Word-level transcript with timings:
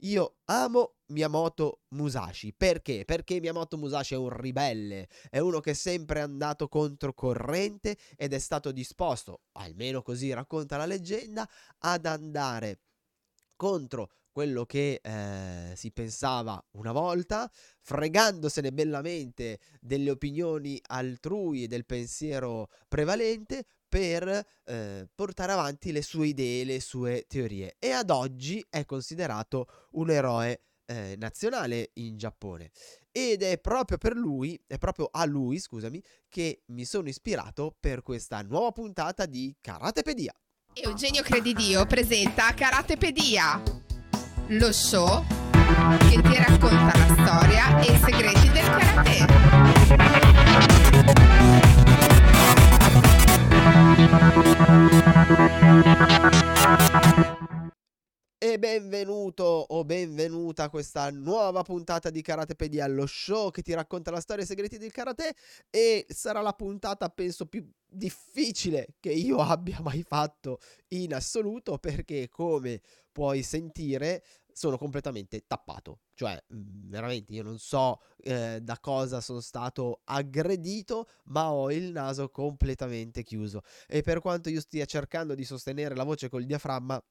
Io 0.00 0.36
amo 0.46 0.96
Miyamoto 1.06 1.82
Musashi. 1.88 2.52
Perché? 2.52 3.04
Perché 3.04 3.40
Miyamoto 3.40 3.78
Musashi 3.78 4.14
è 4.14 4.18
un 4.18 4.28
ribelle, 4.28 5.08
è 5.30 5.38
uno 5.38 5.60
che 5.60 5.70
è 5.70 5.74
sempre 5.74 6.20
andato 6.20 6.68
controcorrente 6.68 7.96
ed 8.16 8.32
è 8.34 8.38
stato 8.38 8.72
disposto, 8.72 9.42
almeno 9.52 10.02
così 10.02 10.32
racconta 10.32 10.76
la 10.76 10.86
leggenda, 10.86 11.48
ad 11.78 12.04
andare 12.04 12.80
contro 13.56 14.10
quello 14.30 14.66
che 14.66 15.00
eh, 15.02 15.72
si 15.76 15.90
pensava 15.92 16.62
una 16.72 16.92
volta, 16.92 17.50
fregandosene 17.80 18.70
bellamente 18.70 19.60
delle 19.80 20.10
opinioni 20.10 20.78
altrui 20.88 21.64
e 21.64 21.68
del 21.68 21.86
pensiero 21.86 22.68
prevalente 22.86 23.64
per 23.88 24.46
eh, 24.64 25.08
portare 25.14 25.52
avanti 25.52 25.92
le 25.92 26.02
sue 26.02 26.28
idee, 26.28 26.64
le 26.64 26.80
sue 26.80 27.24
teorie. 27.28 27.76
E 27.78 27.90
ad 27.90 28.10
oggi 28.10 28.64
è 28.68 28.84
considerato 28.84 29.66
un 29.92 30.10
eroe 30.10 30.62
eh, 30.86 31.14
nazionale 31.18 31.90
in 31.94 32.16
Giappone. 32.16 32.70
Ed 33.10 33.42
è 33.42 33.58
proprio 33.58 33.98
per 33.98 34.14
lui, 34.14 34.60
è 34.66 34.78
proprio 34.78 35.08
a 35.10 35.24
lui, 35.24 35.58
scusami, 35.58 36.02
che 36.28 36.62
mi 36.66 36.84
sono 36.84 37.08
ispirato 37.08 37.76
per 37.78 38.02
questa 38.02 38.42
nuova 38.42 38.72
puntata 38.72 39.26
di 39.26 39.56
Karatepedia. 39.60 40.34
Eugenio 40.74 41.22
Credidio 41.22 41.86
presenta 41.86 42.52
Karatepedia, 42.52 43.62
lo 44.48 44.72
show 44.72 45.24
che 46.10 46.20
ti 46.20 46.36
racconta 46.36 46.92
la 46.98 47.16
storia 47.24 47.80
e 47.80 47.92
i 47.92 47.98
segreti 47.98 48.50
del 48.50 48.64
karate. 48.64 49.26
E 58.38 58.58
benvenuto 58.58 59.42
o 59.42 59.82
benvenuta 59.82 60.64
a 60.64 60.68
questa 60.68 61.10
nuova 61.10 61.62
puntata 61.62 62.10
di 62.10 62.20
Karatepedia, 62.20 62.86
lo 62.86 63.06
show 63.06 63.50
che 63.50 63.62
ti 63.62 63.72
racconta 63.72 64.10
la 64.10 64.20
storia 64.20 64.42
e 64.42 64.44
i 64.44 64.48
segreti 64.48 64.76
del 64.76 64.92
karate 64.92 65.32
e 65.70 66.04
sarà 66.10 66.42
la 66.42 66.52
puntata 66.52 67.08
penso 67.08 67.46
più 67.46 67.66
difficile 67.86 68.88
che 69.00 69.10
io 69.10 69.38
abbia 69.40 69.80
mai 69.80 70.02
fatto 70.02 70.58
in 70.88 71.14
assoluto 71.14 71.78
perché 71.78 72.28
come 72.28 72.82
puoi 73.10 73.42
sentire 73.42 74.22
sono 74.56 74.78
completamente 74.78 75.44
tappato, 75.46 76.00
cioè 76.14 76.42
mm, 76.54 76.88
veramente 76.88 77.34
io 77.34 77.42
non 77.42 77.58
so 77.58 78.00
eh, 78.22 78.58
da 78.62 78.78
cosa 78.80 79.20
sono 79.20 79.40
stato 79.40 80.00
aggredito, 80.04 81.10
ma 81.24 81.52
ho 81.52 81.70
il 81.70 81.92
naso 81.92 82.30
completamente 82.30 83.22
chiuso. 83.22 83.60
E 83.86 84.00
per 84.00 84.20
quanto 84.20 84.48
io 84.48 84.62
stia 84.62 84.86
cercando 84.86 85.34
di 85.34 85.44
sostenere 85.44 85.94
la 85.94 86.04
voce 86.04 86.30
col 86.30 86.46
diaframma 86.46 87.04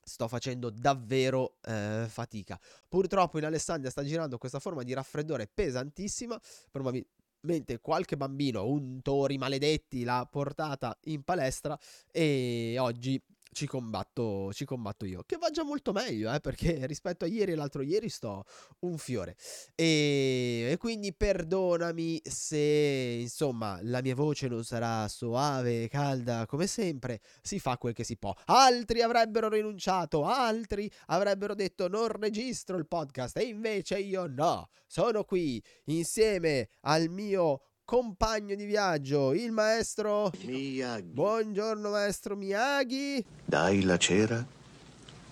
sto 0.00 0.28
facendo 0.28 0.70
davvero 0.70 1.56
eh, 1.62 2.06
fatica. 2.08 2.58
Purtroppo 2.86 3.38
in 3.38 3.44
Alessandria 3.44 3.90
sta 3.90 4.04
girando 4.04 4.38
questa 4.38 4.60
forma 4.60 4.84
di 4.84 4.94
raffreddore 4.94 5.48
pesantissima, 5.52 6.40
probabilmente 6.70 7.80
qualche 7.80 8.16
bambino, 8.16 8.68
un 8.68 9.02
tori 9.02 9.36
maledetti, 9.36 10.04
l'ha 10.04 10.26
portata 10.30 10.96
in 11.06 11.24
palestra 11.24 11.76
e 12.12 12.76
oggi 12.78 13.20
ci 13.52 13.66
combatto, 13.66 14.52
ci 14.52 14.64
combatto 14.64 15.04
io. 15.04 15.22
Che 15.24 15.36
va 15.36 15.50
già 15.50 15.64
molto 15.64 15.92
meglio, 15.92 16.32
eh, 16.32 16.40
perché 16.40 16.86
rispetto 16.86 17.24
a 17.24 17.28
ieri 17.28 17.52
e 17.52 17.54
l'altro 17.54 17.82
ieri 17.82 18.08
sto 18.08 18.44
un 18.80 18.98
fiore. 18.98 19.36
E, 19.74 20.68
e, 20.70 20.76
quindi 20.78 21.12
perdonami 21.14 22.20
se, 22.24 23.18
insomma, 23.20 23.78
la 23.82 24.00
mia 24.02 24.14
voce 24.14 24.48
non 24.48 24.64
sarà 24.64 25.06
soave 25.08 25.84
e 25.84 25.88
calda 25.88 26.46
come 26.46 26.66
sempre. 26.66 27.20
Si 27.42 27.58
fa 27.58 27.78
quel 27.78 27.94
che 27.94 28.04
si 28.04 28.16
può. 28.16 28.34
Altri 28.46 29.02
avrebbero 29.02 29.48
rinunciato, 29.48 30.24
altri 30.24 30.90
avrebbero 31.06 31.54
detto 31.54 31.88
non 31.88 32.08
registro 32.08 32.76
il 32.76 32.86
podcast 32.86 33.36
e 33.36 33.44
invece 33.44 33.98
io 33.98 34.26
no. 34.26 34.68
Sono 34.86 35.24
qui 35.24 35.62
insieme 35.84 36.68
al 36.82 37.08
mio 37.08 37.60
compagno 37.88 38.54
di 38.54 38.66
viaggio, 38.66 39.32
il 39.32 39.50
maestro 39.50 40.30
Miyagi. 40.44 41.08
Buongiorno 41.08 41.88
maestro 41.88 42.36
Miyagi. 42.36 43.24
Dai 43.46 43.82
la 43.82 43.96
cera, 43.96 44.46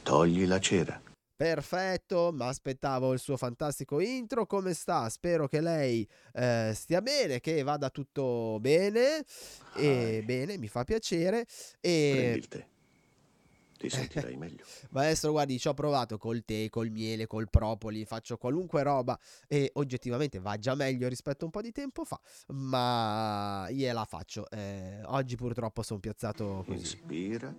togli 0.03 0.47
la 0.47 0.59
cera. 0.59 0.99
Perfetto, 1.37 2.31
ma 2.33 2.49
aspettavo 2.49 3.13
il 3.13 3.19
suo 3.19 3.37
fantastico 3.37 4.01
intro. 4.01 4.47
Come 4.47 4.73
sta? 4.73 5.07
Spero 5.11 5.49
che 5.49 5.61
lei 5.61 6.09
eh, 6.33 6.73
stia 6.75 7.03
bene, 7.03 7.41
che 7.41 7.63
vada 7.63 7.91
tutto 7.91 8.57
bene. 8.59 9.23
E 9.75 10.23
bene, 10.25 10.57
mi 10.57 10.69
fa 10.69 10.83
piacere. 10.83 11.45
E... 11.83 12.11
Prendi 12.15 12.39
il 12.39 12.49
tè 12.49 12.67
ti 13.77 13.89
sentirai 13.91 14.37
meglio. 14.37 14.65
Maestro, 14.91 15.33
guardi, 15.33 15.59
ci 15.59 15.69
ho 15.69 15.75
provato 15.75 16.19
col 16.19 16.45
tè, 16.45 16.69
col 16.69 16.91
miele, 16.91 17.27
col 17.27 17.49
propoli, 17.51 18.05
faccio 18.05 18.37
qualunque 18.37 18.83
roba 18.83 19.19
e 19.47 19.71
oggettivamente 19.75 20.39
va 20.39 20.57
già 20.59 20.75
meglio 20.75 21.09
rispetto 21.09 21.43
a 21.43 21.47
un 21.47 21.51
po' 21.51 21.63
di 21.63 21.73
tempo 21.73 22.05
fa, 22.05 22.21
ma 22.49 23.67
gliela 23.71 24.05
faccio. 24.05 24.49
Eh, 24.51 25.01
oggi 25.05 25.37
purtroppo 25.37 25.83
sono 25.83 26.01
piazzato 26.01 26.65
così. 26.67 26.79
Inspira, 26.81 27.55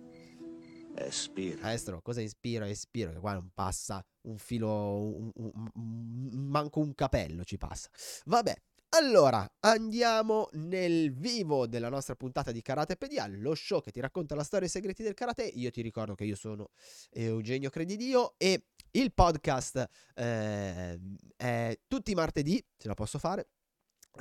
espira. 0.94 1.62
Maestro, 1.62 2.00
cosa 2.02 2.20
ispiro 2.20 2.64
e 2.64 2.70
espiro? 2.70 3.12
Che 3.12 3.18
qua 3.18 3.34
non 3.34 3.50
passa 3.54 4.04
un 4.22 4.38
filo, 4.38 4.70
un, 4.70 5.30
un, 5.34 5.68
un, 5.74 6.46
manco 6.48 6.80
un 6.80 6.94
capello 6.94 7.44
ci 7.44 7.56
passa. 7.56 7.88
Vabbè, 8.26 8.54
allora, 8.90 9.46
andiamo 9.60 10.48
nel 10.52 11.12
vivo 11.12 11.66
della 11.66 11.88
nostra 11.90 12.14
puntata 12.14 12.52
di 12.52 12.62
Karate 12.62 12.96
Pedial, 12.96 13.38
lo 13.38 13.54
show 13.54 13.82
che 13.82 13.90
ti 13.90 14.00
racconta 14.00 14.34
la 14.34 14.44
storia 14.44 14.66
e 14.66 14.68
i 14.68 14.72
segreti 14.72 15.02
del 15.02 15.14
karate. 15.14 15.42
Io 15.44 15.70
ti 15.70 15.82
ricordo 15.82 16.14
che 16.14 16.24
io 16.24 16.36
sono 16.36 16.70
Eugenio 17.10 17.68
Credidio 17.68 18.34
e 18.38 18.64
il 18.92 19.12
podcast 19.12 19.88
eh, 20.14 20.98
è 21.36 21.78
tutti 21.86 22.12
i 22.12 22.14
martedì, 22.14 22.64
ce 22.78 22.88
la 22.88 22.94
posso 22.94 23.18
fare, 23.18 23.50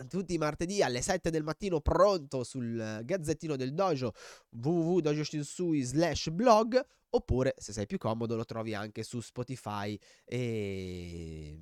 tutti 0.10 0.34
i 0.34 0.38
martedì 0.38 0.84
alle 0.84 1.02
7 1.02 1.30
del 1.30 1.44
mattino 1.44 1.80
pronto 1.80 2.44
sul 2.44 3.02
gazzettino 3.04 3.56
del 3.56 3.74
dojo 3.74 4.14
www.dojoshinsui 4.50 5.82
slash 5.82 6.30
blog 6.30 6.86
oppure 7.10 7.56
se 7.58 7.72
sei 7.72 7.86
più 7.86 7.98
comodo 7.98 8.36
lo 8.36 8.46
trovi 8.46 8.74
anche 8.74 9.04
su 9.04 9.22
Spotify 9.22 9.98
e 10.26 11.58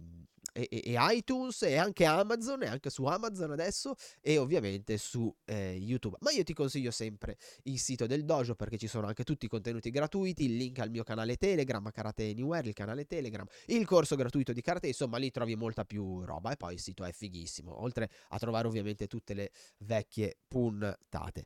e, 0.56 0.68
e, 0.70 0.96
iTunes 0.98 1.64
e 1.64 1.76
anche 1.76 2.06
Amazon 2.06 2.64
e 2.64 2.68
anche 2.68 2.90
su 2.90 3.04
Amazon 3.04 3.52
adesso 3.52 3.96
e 4.22 4.38
ovviamente 4.38 4.98
su 4.98 5.34
eh, 5.44 5.74
YouTube. 5.74 6.16
Ma 6.22 6.32
io 6.32 6.44
ti 6.44 6.54
consiglio 6.54 6.92
sempre 6.92 7.38
il 7.64 7.78
sito 7.78 8.08
del 8.08 8.24
dojo 8.24 8.56
perché 8.56 8.78
ci 8.78 8.88
sono 8.88 9.08
anche 9.08 9.24
tutti 9.24 9.46
i 9.46 9.50
contenuti 9.50 9.90
gratuiti, 9.90 10.46
il 10.46 10.56
link 10.56 10.80
al 10.80 10.90
mio 10.90 11.04
canale 11.04 11.36
Telegram, 11.36 11.92
Karate 11.92 12.30
Anywhere, 12.30 12.70
il 12.70 12.74
canale 12.74 13.06
Telegram, 13.06 13.46
il 13.68 13.86
corso 13.86 14.16
gratuito 14.16 14.54
di 14.54 14.62
karate, 14.62 14.88
insomma 14.88 15.18
lì 15.18 15.30
trovi 15.30 15.56
molta 15.56 15.84
più 15.84 16.24
roba 16.24 16.52
e 16.52 16.56
poi 16.56 16.76
il 16.76 16.80
sito 16.80 17.04
è 17.04 17.12
fighissimo, 17.12 17.82
oltre 17.82 18.10
a 18.30 18.38
trovare 18.38 18.68
ovviamente 18.68 19.08
tutte 19.08 19.34
le 19.34 19.52
vecchie 19.80 20.38
puntate. 20.48 21.46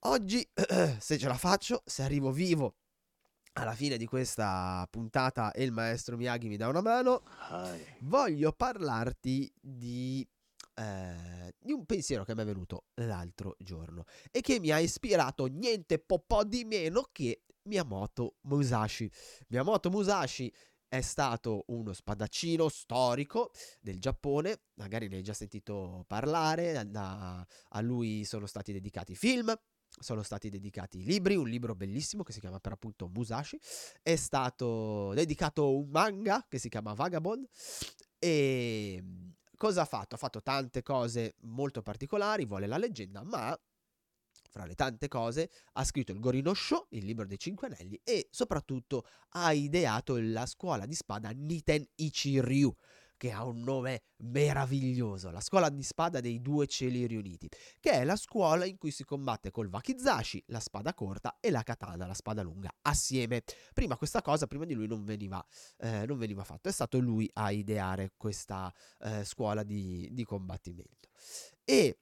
Oggi, 0.00 0.48
se 1.00 1.18
ce 1.18 1.26
la 1.26 1.36
faccio, 1.36 1.82
se 1.84 2.02
arrivo 2.02 2.30
vivo 2.30 2.76
alla 3.58 3.74
fine 3.74 3.96
di 3.96 4.06
questa 4.06 4.86
puntata 4.90 5.52
e 5.52 5.64
il 5.64 5.72
maestro 5.72 6.16
Miyagi 6.16 6.48
mi 6.48 6.56
dà 6.56 6.68
una 6.68 6.82
mano, 6.82 7.22
voglio 8.00 8.52
parlarti 8.52 9.50
di, 9.58 10.26
eh, 10.74 11.54
di, 11.58 11.72
un 11.72 11.86
pensiero 11.86 12.24
che 12.24 12.34
mi 12.34 12.42
è 12.42 12.44
venuto 12.44 12.84
l'altro 12.94 13.56
giorno 13.58 14.04
e 14.30 14.40
che 14.40 14.60
mi 14.60 14.70
ha 14.70 14.78
ispirato 14.78 15.46
niente 15.46 15.98
po', 15.98 16.22
po 16.26 16.44
di 16.44 16.64
meno 16.64 17.08
che 17.10 17.44
Miyamoto 17.62 18.36
Musashi. 18.42 19.10
Miyamoto 19.48 19.90
Musashi 19.90 20.52
è 20.86 21.00
stato 21.00 21.64
uno 21.68 21.92
spadaccino 21.92 22.68
storico 22.68 23.52
del 23.80 23.98
Giappone, 23.98 24.64
magari 24.74 25.08
ne 25.08 25.16
hai 25.16 25.22
già 25.22 25.32
sentito 25.32 26.04
parlare, 26.06 26.84
da, 26.86 27.44
a 27.70 27.80
lui 27.80 28.24
sono 28.24 28.46
stati 28.46 28.72
dedicati 28.72 29.16
film, 29.16 29.52
sono 29.98 30.22
stati 30.22 30.48
dedicati 30.48 31.02
libri, 31.02 31.36
un 31.36 31.48
libro 31.48 31.74
bellissimo 31.74 32.22
che 32.22 32.32
si 32.32 32.40
chiama 32.40 32.60
per 32.60 32.72
appunto 32.72 33.08
Musashi, 33.08 33.58
è 34.02 34.16
stato 34.16 35.12
dedicato 35.14 35.76
un 35.76 35.88
manga 35.90 36.44
che 36.48 36.58
si 36.58 36.68
chiama 36.68 36.92
Vagabond 36.92 37.46
e 38.18 39.02
cosa 39.56 39.82
ha 39.82 39.86
fatto? 39.86 40.14
Ha 40.14 40.18
fatto 40.18 40.42
tante 40.42 40.82
cose 40.82 41.36
molto 41.40 41.82
particolari, 41.82 42.44
vuole 42.44 42.66
la 42.66 42.78
leggenda, 42.78 43.22
ma 43.22 43.58
fra 44.50 44.64
le 44.64 44.74
tante 44.74 45.08
cose 45.08 45.50
ha 45.72 45.84
scritto 45.84 46.12
il 46.12 46.20
Gorino 46.20 46.54
Show, 46.54 46.86
il 46.90 47.04
libro 47.04 47.26
dei 47.26 47.38
cinque 47.38 47.66
anelli 47.66 48.00
e 48.02 48.28
soprattutto 48.30 49.06
ha 49.30 49.52
ideato 49.52 50.16
la 50.18 50.46
scuola 50.46 50.86
di 50.86 50.94
spada 50.94 51.30
Niten 51.30 51.84
Ichiryu 51.96 52.74
che 53.16 53.32
ha 53.32 53.44
un 53.44 53.62
nome 53.62 54.02
meraviglioso, 54.18 55.30
la 55.30 55.40
scuola 55.40 55.68
di 55.68 55.82
spada 55.82 56.20
dei 56.20 56.40
due 56.40 56.66
cieli 56.66 57.06
riuniti, 57.06 57.48
che 57.80 57.92
è 57.92 58.04
la 58.04 58.16
scuola 58.16 58.64
in 58.64 58.76
cui 58.78 58.90
si 58.90 59.04
combatte 59.04 59.50
col 59.50 59.68
wakizashi, 59.68 60.42
la 60.48 60.60
spada 60.60 60.94
corta, 60.94 61.38
e 61.40 61.50
la 61.50 61.62
katana, 61.62 62.06
la 62.06 62.14
spada 62.14 62.42
lunga, 62.42 62.70
assieme. 62.82 63.42
Prima 63.72 63.96
questa 63.96 64.22
cosa, 64.22 64.46
prima 64.46 64.64
di 64.64 64.74
lui 64.74 64.86
non 64.86 65.04
veniva, 65.04 65.44
eh, 65.78 66.06
non 66.06 66.18
veniva 66.18 66.44
fatto, 66.44 66.68
è 66.68 66.72
stato 66.72 66.98
lui 66.98 67.28
a 67.34 67.50
ideare 67.50 68.12
questa 68.16 68.72
eh, 69.00 69.24
scuola 69.24 69.62
di, 69.62 70.08
di 70.12 70.24
combattimento. 70.24 71.08
E 71.64 71.98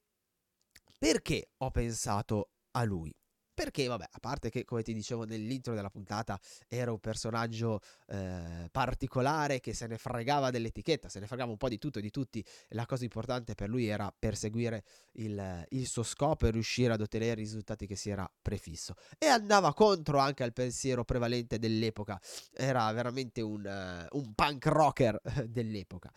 perché 0.99 1.51
ho 1.59 1.71
pensato 1.71 2.51
a 2.73 2.85
lui? 2.85 3.15
Perché, 3.55 3.87
vabbè, 3.87 4.09
a 4.11 4.19
parte 4.19 4.51
che, 4.51 4.65
come 4.65 4.83
ti 4.83 4.93
dicevo 4.93 5.25
nell'intro 5.25 5.75
della 5.75 5.91
puntata, 5.91 6.39
era 6.69 6.91
un 6.91 6.99
personaggio 6.99 7.81
eh, 8.09 8.69
particolare 8.71 9.61
che 9.61 9.73
se 9.73 9.87
ne 9.87 9.97
fregava 9.97 10.51
dell'etichetta, 10.51 11.09
se 11.09 11.21
ne 11.21 11.27
fregava 11.27 11.53
un 11.53 11.57
po' 11.57 11.69
di 11.69 11.79
tutto 11.79 12.01
e 12.01 12.03
di 12.03 12.11
tutti. 12.11 12.45
La 12.71 12.85
cosa 12.87 13.05
importante 13.05 13.55
per 13.55 13.69
lui 13.69 13.87
era 13.87 14.13
perseguire 14.17 14.85
il, 15.13 15.67
il 15.71 15.87
suo 15.87 16.03
scopo 16.03 16.47
e 16.47 16.51
riuscire 16.51 16.93
ad 16.93 17.01
ottenere 17.01 17.33
i 17.41 17.45
risultati 17.45 17.87
che 17.87 17.97
si 17.97 18.11
era 18.11 18.31
prefisso. 18.43 18.95
E 19.19 19.27
andava 19.27 19.73
contro 19.73 20.19
anche 20.19 20.43
al 20.43 20.53
pensiero 20.53 21.05
prevalente 21.05 21.59
dell'epoca. 21.59 22.21
Era 22.53 22.91
veramente 22.93 23.41
un, 23.41 23.65
uh, 23.65 24.19
un 24.19 24.35
punk 24.35 24.67
rocker 24.67 25.21
dell'epoca. 25.47 26.13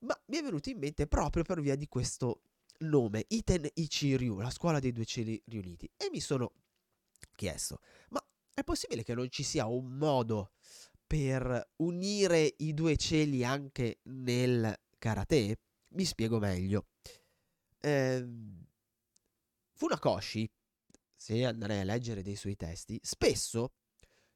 Ma 0.00 0.20
mi 0.26 0.36
è 0.36 0.42
venuto 0.42 0.68
in 0.68 0.78
mente 0.78 1.06
proprio 1.06 1.44
per 1.44 1.60
via 1.60 1.76
di 1.76 1.88
questo 1.88 2.40
nome, 2.78 3.24
Iten 3.28 3.66
Ichiryu, 3.72 4.40
la 4.40 4.50
scuola 4.50 4.78
dei 4.78 4.92
due 4.92 5.04
cieli 5.04 5.40
riuniti. 5.46 5.90
E 5.96 6.08
mi 6.10 6.20
sono 6.20 6.52
chiesto, 7.34 7.80
ma 8.10 8.24
è 8.52 8.62
possibile 8.62 9.02
che 9.02 9.14
non 9.14 9.30
ci 9.30 9.42
sia 9.42 9.66
un 9.66 9.96
modo 9.96 10.52
per 11.06 11.72
unire 11.76 12.54
i 12.58 12.72
due 12.74 12.96
cieli 12.96 13.44
anche 13.44 14.00
nel 14.04 14.74
karate? 14.98 15.60
Mi 15.88 16.04
spiego 16.04 16.38
meglio. 16.38 16.86
Eh, 17.80 18.26
Funakoshi, 19.72 20.50
se 21.14 21.44
andrei 21.44 21.80
a 21.80 21.84
leggere 21.84 22.22
dei 22.22 22.36
suoi 22.36 22.56
testi, 22.56 22.98
spesso 23.02 23.74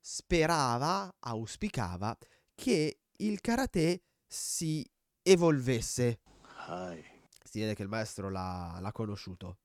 sperava, 0.01 1.17
auspicava 1.21 2.17
che 2.55 3.01
il 3.19 3.41
karate 3.41 4.03
si 4.27 4.89
evolvesse. 5.23 6.21
Hi. 6.69 7.05
Si 7.43 7.61
vede 7.61 7.75
che 7.75 7.83
il 7.83 7.89
maestro 7.89 8.31
l'ha, 8.31 8.79
l'ha 8.81 8.93
conosciuto. 8.93 9.59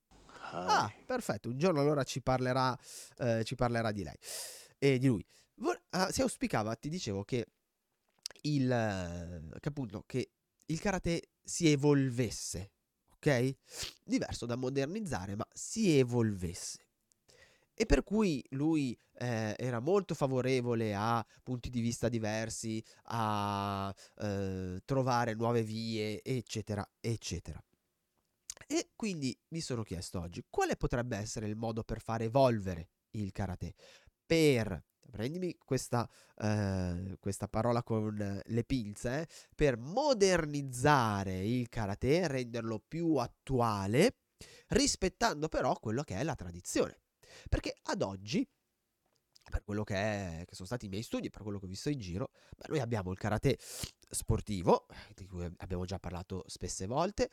Ah, 0.54 0.92
perfetto. 1.06 1.50
Un 1.50 1.58
giorno 1.58 1.82
allora 1.82 2.04
ci 2.04 2.22
parlerà, 2.22 2.78
eh, 3.18 3.44
ci 3.44 3.56
parlerà 3.56 3.92
di 3.92 4.04
lei 4.04 4.18
e 4.78 5.00
di 5.00 5.08
lui. 5.08 5.26
Ah, 5.92 6.12
si 6.12 6.22
auspicava, 6.22 6.76
ti 6.76 6.90
dicevo, 6.90 7.24
che 7.24 7.46
il, 8.42 8.68
che 9.60 9.70
appunto, 9.70 10.04
che 10.06 10.32
il 10.66 10.80
karate 10.80 11.30
si 11.44 11.70
evolvesse, 11.70 12.72
ok? 13.16 13.56
Diverso 14.04 14.46
da 14.46 14.56
modernizzare, 14.56 15.36
ma 15.36 15.48
si 15.54 15.98
evolvesse. 15.98 16.80
E 17.76 17.86
per 17.86 18.04
cui 18.04 18.44
lui 18.50 18.98
eh, 19.16 19.56
era 19.58 19.80
molto 19.80 20.14
favorevole 20.14 20.94
a 20.94 21.26
punti 21.42 21.70
di 21.70 21.82
vista 21.82 22.08
diversi, 22.10 22.84
a 23.06 23.94
eh, 24.20 24.82
trovare 24.86 25.34
nuove 25.34 25.64
vie, 25.64 26.22
eccetera, 26.24 26.88
eccetera. 27.00 27.64
E 28.68 28.92
quindi 28.96 29.38
mi 29.50 29.62
sono 29.62 29.84
chiesto 29.84 30.20
oggi 30.20 30.44
quale 30.50 30.76
potrebbe 30.76 31.18
essere 31.18 31.48
il 31.48 31.56
modo 31.56 31.84
per 31.84 32.02
far 32.02 32.22
evolvere 32.22 32.90
il 33.12 33.32
karate? 33.32 33.74
Per, 34.26 34.84
prendimi 35.12 35.56
questa, 35.64 36.10
eh, 36.38 37.18
questa 37.20 37.48
parola 37.48 37.84
con 37.84 38.42
le 38.44 38.64
pinze, 38.64 39.22
eh, 39.22 39.28
per 39.56 39.78
modernizzare 39.78 41.46
il 41.46 41.70
karate, 41.70 42.28
renderlo 42.28 42.84
più 42.86 43.16
attuale, 43.18 44.18
rispettando 44.70 45.48
però 45.50 45.78
quello 45.80 46.04
che 46.04 46.16
è 46.16 46.24
la 46.24 46.36
tradizione. 46.36 47.02
Perché 47.50 47.76
ad 47.84 48.02
oggi 48.02 48.48
per 49.44 49.64
quello 49.64 49.84
che, 49.84 49.96
è, 49.96 50.44
che, 50.46 50.56
sono 50.56 50.68
stati 50.68 50.86
i 50.86 50.90
miei 50.90 51.04
studi, 51.04 51.30
per 51.30 51.42
quello 51.42 51.60
che 51.60 51.66
ho 51.66 51.68
visto 51.68 51.90
in 51.90 52.00
giro, 52.00 52.32
beh, 52.58 52.68
noi 52.70 52.80
abbiamo 52.80 53.12
il 53.12 53.18
karate 53.18 53.58
sportivo, 54.10 54.86
di 55.14 55.26
cui 55.26 55.48
abbiamo 55.58 55.86
già 55.86 56.00
parlato 56.00 56.44
spesse 56.48 56.88
volte, 56.88 57.30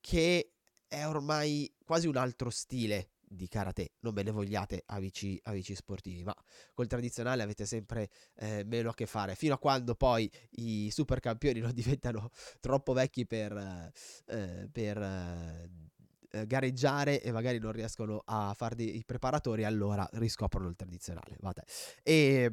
che 0.00 0.53
è 0.94 1.06
ormai 1.08 1.72
quasi 1.84 2.06
un 2.06 2.16
altro 2.16 2.50
stile 2.50 3.10
di 3.34 3.48
karate, 3.48 3.94
non 4.00 4.14
me 4.14 4.22
ne 4.22 4.30
vogliate 4.30 4.84
amici, 4.86 5.38
amici 5.44 5.74
sportivi, 5.74 6.22
ma 6.22 6.34
col 6.72 6.86
tradizionale 6.86 7.42
avete 7.42 7.66
sempre 7.66 8.08
eh, 8.36 8.64
meno 8.64 8.90
a 8.90 8.94
che 8.94 9.06
fare, 9.06 9.34
fino 9.34 9.54
a 9.54 9.58
quando 9.58 9.94
poi 9.94 10.30
i 10.56 10.90
super 10.90 11.20
campioni 11.20 11.60
non 11.60 11.72
diventano 11.74 12.30
troppo 12.60 12.92
vecchi 12.92 13.26
per, 13.26 13.92
eh, 14.26 14.68
per 14.70 14.98
eh, 14.98 16.46
gareggiare 16.46 17.22
e 17.22 17.32
magari 17.32 17.58
non 17.58 17.72
riescono 17.72 18.22
a 18.24 18.54
fare 18.54 18.74
dei 18.76 19.02
preparatori, 19.04 19.64
allora 19.64 20.08
riscoprono 20.12 20.68
il 20.68 20.76
tradizionale. 20.76 21.36
Vabbè. 21.40 21.62
E 22.02 22.52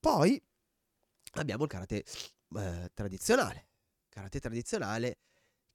poi 0.00 0.42
abbiamo 1.32 1.64
il 1.64 1.68
karate 1.68 2.04
eh, 2.56 2.90
tradizionale. 2.94 3.66
Karate 4.08 4.40
tradizionale 4.40 5.18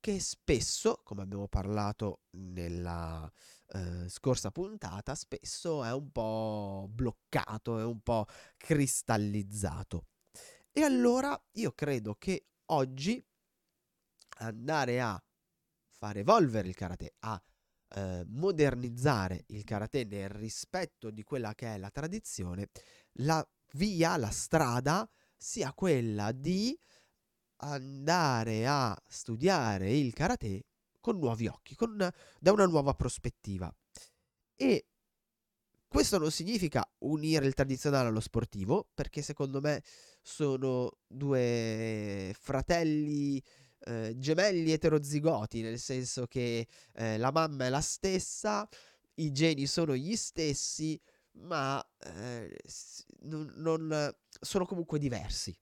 che 0.03 0.19
spesso, 0.19 1.00
come 1.01 1.21
abbiamo 1.21 1.47
parlato 1.47 2.23
nella 2.31 3.31
eh, 3.67 4.09
scorsa 4.09 4.51
puntata, 4.51 5.15
spesso 5.15 5.81
è 5.81 5.94
un 5.94 6.11
po' 6.11 6.89
bloccato, 6.91 7.79
è 7.79 7.85
un 7.85 8.01
po' 8.01 8.25
cristallizzato. 8.57 10.07
E 10.73 10.81
allora 10.81 11.41
io 11.53 11.71
credo 11.71 12.15
che 12.15 12.47
oggi 12.71 13.25
andare 14.39 15.00
a 15.00 15.23
far 15.88 16.17
evolvere 16.17 16.67
il 16.67 16.75
karate, 16.75 17.13
a 17.19 17.41
eh, 17.95 18.25
modernizzare 18.27 19.45
il 19.47 19.63
karate 19.63 20.03
nel 20.03 20.27
rispetto 20.27 21.11
di 21.11 21.23
quella 21.23 21.56
che 21.56 21.75
è 21.75 21.77
la 21.77 21.91
tradizione, 21.91 22.71
la 23.19 23.47
via, 23.75 24.17
la 24.17 24.31
strada 24.31 25.09
sia 25.38 25.71
quella 25.71 26.33
di 26.33 26.77
andare 27.63 28.68
a 28.68 28.95
studiare 29.07 29.95
il 29.95 30.13
karate 30.13 30.65
con 31.00 31.18
nuovi 31.18 31.48
occhi, 31.48 31.75
con 31.75 31.98
da 32.39 32.51
una 32.51 32.65
nuova 32.65 32.94
prospettiva. 32.94 33.74
E 34.56 34.88
questo 35.88 36.18
non 36.18 36.31
significa 36.31 36.83
unire 37.00 37.45
il 37.45 37.54
tradizionale 37.54 38.07
allo 38.07 38.19
sportivo, 38.19 38.89
perché 38.94 39.21
secondo 39.21 39.62
me 39.62 39.83
sono 40.21 40.89
due 41.06 42.33
fratelli 42.39 43.42
eh, 43.86 44.13
gemelli 44.18 44.71
eterozigoti, 44.71 45.62
nel 45.62 45.77
senso 45.77 46.25
che 46.25 46.68
eh, 46.94 47.18
la 47.18 47.31
mamma 47.31 47.66
è 47.66 47.69
la 47.69 47.81
stessa, 47.81 48.68
i 49.16 49.31
geni 49.31 49.68
sono 49.68 49.95
gli 49.95 50.16
stessi, 50.16 51.00
ma 51.33 51.86
eh, 52.00 52.57
non, 53.24 53.51
non, 53.57 54.16
sono 54.39 54.66
comunque 54.66 55.00
diversi. 55.00 55.56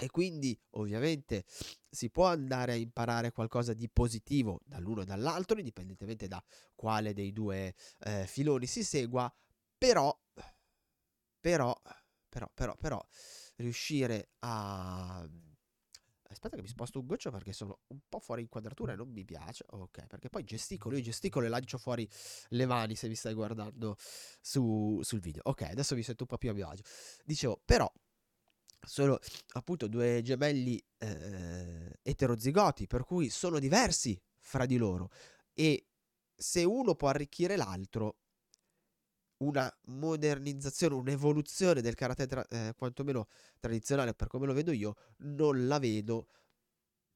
E 0.00 0.10
quindi 0.10 0.58
ovviamente 0.70 1.44
si 1.88 2.10
può 2.10 2.26
andare 2.26 2.72
a 2.72 2.76
imparare 2.76 3.32
qualcosa 3.32 3.72
di 3.72 3.88
positivo 3.88 4.60
dall'uno 4.64 5.02
e 5.02 5.04
dall'altro, 5.04 5.58
indipendentemente 5.58 6.28
da 6.28 6.42
quale 6.74 7.12
dei 7.12 7.32
due 7.32 7.74
eh, 8.00 8.26
filoni 8.26 8.66
si 8.66 8.84
segua, 8.84 9.32
però, 9.76 10.16
però, 11.40 11.80
però, 12.28 12.50
però, 12.54 12.76
però, 12.76 13.06
riuscire 13.56 14.30
a... 14.40 15.26
Aspetta 16.30 16.56
che 16.56 16.62
mi 16.62 16.68
sposto 16.68 17.00
un 17.00 17.06
goccio 17.06 17.30
perché 17.30 17.54
sono 17.54 17.78
un 17.86 18.00
po' 18.06 18.20
fuori 18.20 18.42
inquadratura 18.42 18.92
e 18.92 18.96
non 18.96 19.08
mi 19.08 19.24
piace. 19.24 19.64
Ok, 19.70 20.06
perché 20.06 20.28
poi 20.28 20.44
gesticolo, 20.44 20.96
io 20.96 21.02
gesticolo 21.02 21.46
e 21.46 21.48
lancio 21.48 21.78
fuori 21.78 22.06
le 22.48 22.66
mani 22.66 22.94
se 22.96 23.08
mi 23.08 23.14
stai 23.14 23.32
guardando 23.32 23.96
su, 23.98 25.00
sul 25.02 25.20
video. 25.20 25.40
Ok, 25.44 25.62
adesso 25.62 25.94
mi 25.94 26.02
sento 26.02 26.24
un 26.24 26.28
po' 26.28 26.36
più 26.36 26.50
a 26.50 26.52
mio 26.52 26.68
agio. 26.68 26.82
Dicevo, 27.24 27.62
però 27.64 27.90
sono 28.80 29.18
appunto 29.54 29.88
due 29.88 30.22
gemelli 30.22 30.82
eh, 30.98 31.98
eterozigoti, 32.02 32.86
per 32.86 33.04
cui 33.04 33.28
sono 33.30 33.58
diversi 33.58 34.20
fra 34.40 34.66
di 34.66 34.76
loro 34.76 35.10
e 35.52 35.86
se 36.34 36.64
uno 36.64 36.94
può 36.94 37.08
arricchire 37.08 37.56
l'altro, 37.56 38.18
una 39.38 39.72
modernizzazione, 39.86 40.94
un'evoluzione 40.94 41.80
del 41.80 41.94
karate 41.94 42.26
tra- 42.26 42.46
eh, 42.48 42.74
quantomeno 42.76 43.28
tradizionale 43.58 44.14
per 44.14 44.28
come 44.28 44.46
lo 44.46 44.52
vedo 44.52 44.72
io, 44.72 44.94
non 45.18 45.66
la 45.66 45.78
vedo 45.78 46.28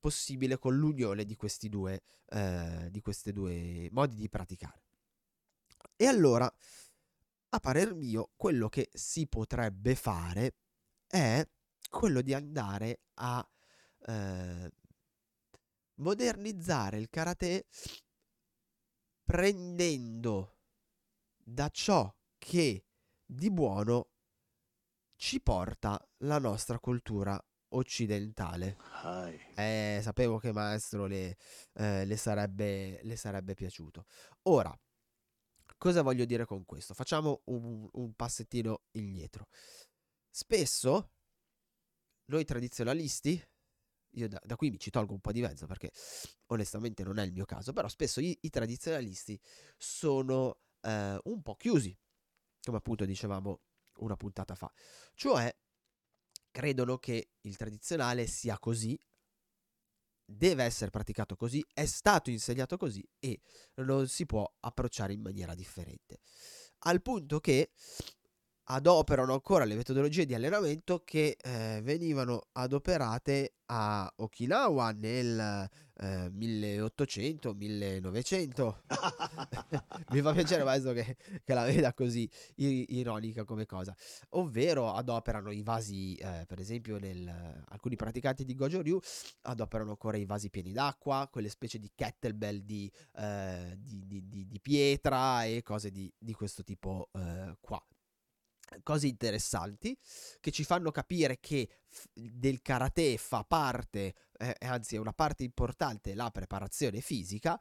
possibile 0.00 0.58
con 0.58 0.76
l'unione 0.76 1.24
di 1.24 1.36
questi 1.36 1.68
due, 1.68 2.02
eh, 2.30 2.88
di 2.90 3.00
questi 3.00 3.32
due 3.32 3.88
modi 3.92 4.16
di 4.16 4.28
praticare. 4.28 4.82
E 5.94 6.06
allora, 6.06 6.52
a 7.50 7.60
parer 7.60 7.94
mio, 7.94 8.30
quello 8.34 8.68
che 8.68 8.90
si 8.92 9.28
potrebbe 9.28 9.94
fare 9.94 10.54
è 11.12 11.46
quello 11.90 12.22
di 12.22 12.32
andare 12.32 13.02
a 13.16 13.46
eh, 14.06 14.72
modernizzare 15.96 16.96
il 16.96 17.10
karate 17.10 17.66
prendendo 19.22 20.56
da 21.36 21.68
ciò 21.68 22.10
che 22.38 22.86
di 23.26 23.50
buono 23.50 24.08
ci 25.16 25.42
porta 25.42 26.02
la 26.20 26.38
nostra 26.38 26.78
cultura 26.78 27.38
occidentale. 27.74 28.78
Eh, 29.54 30.00
sapevo 30.02 30.38
che 30.38 30.50
maestro 30.50 31.04
le, 31.04 31.36
eh, 31.74 32.06
le, 32.06 32.16
sarebbe, 32.16 33.00
le 33.02 33.16
sarebbe 33.16 33.52
piaciuto. 33.52 34.06
Ora, 34.44 34.74
cosa 35.76 36.00
voglio 36.00 36.24
dire 36.24 36.46
con 36.46 36.64
questo? 36.64 36.94
Facciamo 36.94 37.42
un, 37.44 37.86
un 37.92 38.14
passettino 38.14 38.84
indietro. 38.92 39.48
Spesso 40.34 41.10
noi 42.26 42.44
tradizionalisti, 42.46 43.38
io 44.12 44.28
da, 44.28 44.40
da, 44.42 44.56
qui 44.56 44.70
mi 44.70 44.78
ci 44.78 44.88
tolgo 44.88 45.12
un 45.12 45.20
po' 45.20 45.30
di 45.30 45.42
mezzo 45.42 45.66
perché 45.66 45.92
onestamente 46.46 47.04
non 47.04 47.18
è 47.18 47.22
il 47.22 47.32
mio 47.32 47.44
caso, 47.44 47.74
però 47.74 47.86
spesso 47.86 48.18
i, 48.18 48.38
i 48.40 48.48
tradizionalisti 48.48 49.38
sono 49.76 50.60
eh, 50.80 51.20
un 51.24 51.42
po' 51.42 51.56
chiusi, 51.56 51.94
come 52.62 52.78
appunto 52.78 53.04
dicevamo 53.04 53.60
una 53.98 54.16
puntata 54.16 54.54
fa. 54.54 54.72
Cioè, 55.12 55.54
credono 56.50 56.96
che 56.96 57.32
il 57.42 57.56
tradizionale 57.58 58.26
sia 58.26 58.58
così, 58.58 58.98
deve 60.24 60.64
essere 60.64 60.90
praticato 60.90 61.36
così, 61.36 61.62
è 61.74 61.84
stato 61.84 62.30
insegnato 62.30 62.78
così 62.78 63.06
e 63.18 63.42
non 63.74 64.08
si 64.08 64.24
può 64.24 64.50
approcciare 64.60 65.12
in 65.12 65.20
maniera 65.20 65.54
differente. 65.54 66.20
Al 66.84 67.02
punto 67.02 67.38
che 67.38 67.72
adoperano 68.72 69.34
ancora 69.34 69.64
le 69.64 69.74
metodologie 69.74 70.24
di 70.24 70.34
allenamento 70.34 71.02
che 71.04 71.36
eh, 71.38 71.80
venivano 71.82 72.46
adoperate 72.52 73.56
a 73.66 74.10
Okinawa 74.16 74.92
nel 74.92 75.68
eh, 75.98 76.28
1800-1900. 76.28 78.74
Mi 80.12 80.22
fa 80.22 80.32
piacere 80.32 80.64
Maestro 80.64 80.92
che, 80.92 81.18
che 81.44 81.52
la 81.52 81.64
veda 81.64 81.92
così 81.92 82.26
ironica 82.54 83.44
come 83.44 83.66
cosa. 83.66 83.94
Ovvero 84.30 84.94
adoperano 84.94 85.50
i 85.50 85.62
vasi, 85.62 86.14
eh, 86.14 86.46
per 86.46 86.58
esempio 86.58 86.96
nel, 86.98 87.62
alcuni 87.68 87.96
praticanti 87.96 88.46
di 88.46 88.54
Gojo 88.54 88.80
Ryu 88.80 88.98
adoperano 89.42 89.90
ancora 89.90 90.16
i 90.16 90.24
vasi 90.24 90.48
pieni 90.48 90.72
d'acqua, 90.72 91.28
quelle 91.30 91.50
specie 91.50 91.78
di 91.78 91.90
kettlebell 91.94 92.60
di, 92.60 92.90
eh, 93.16 93.76
di, 93.78 94.26
di, 94.28 94.46
di 94.46 94.60
pietra 94.60 95.44
e 95.44 95.60
cose 95.62 95.90
di, 95.90 96.10
questo 96.32 96.62
tipo 96.62 97.10
eh, 97.12 97.54
qua 97.60 97.78
cose 98.82 99.06
interessanti 99.06 99.96
che 100.40 100.50
ci 100.50 100.64
fanno 100.64 100.90
capire 100.90 101.38
che 101.40 101.68
f- 101.88 102.08
del 102.12 102.60
karate 102.62 103.16
fa 103.16 103.44
parte, 103.44 104.14
eh, 104.38 104.56
anzi 104.60 104.96
è 104.96 104.98
una 104.98 105.12
parte 105.12 105.44
importante 105.44 106.14
la 106.14 106.30
preparazione 106.30 107.00
fisica, 107.00 107.60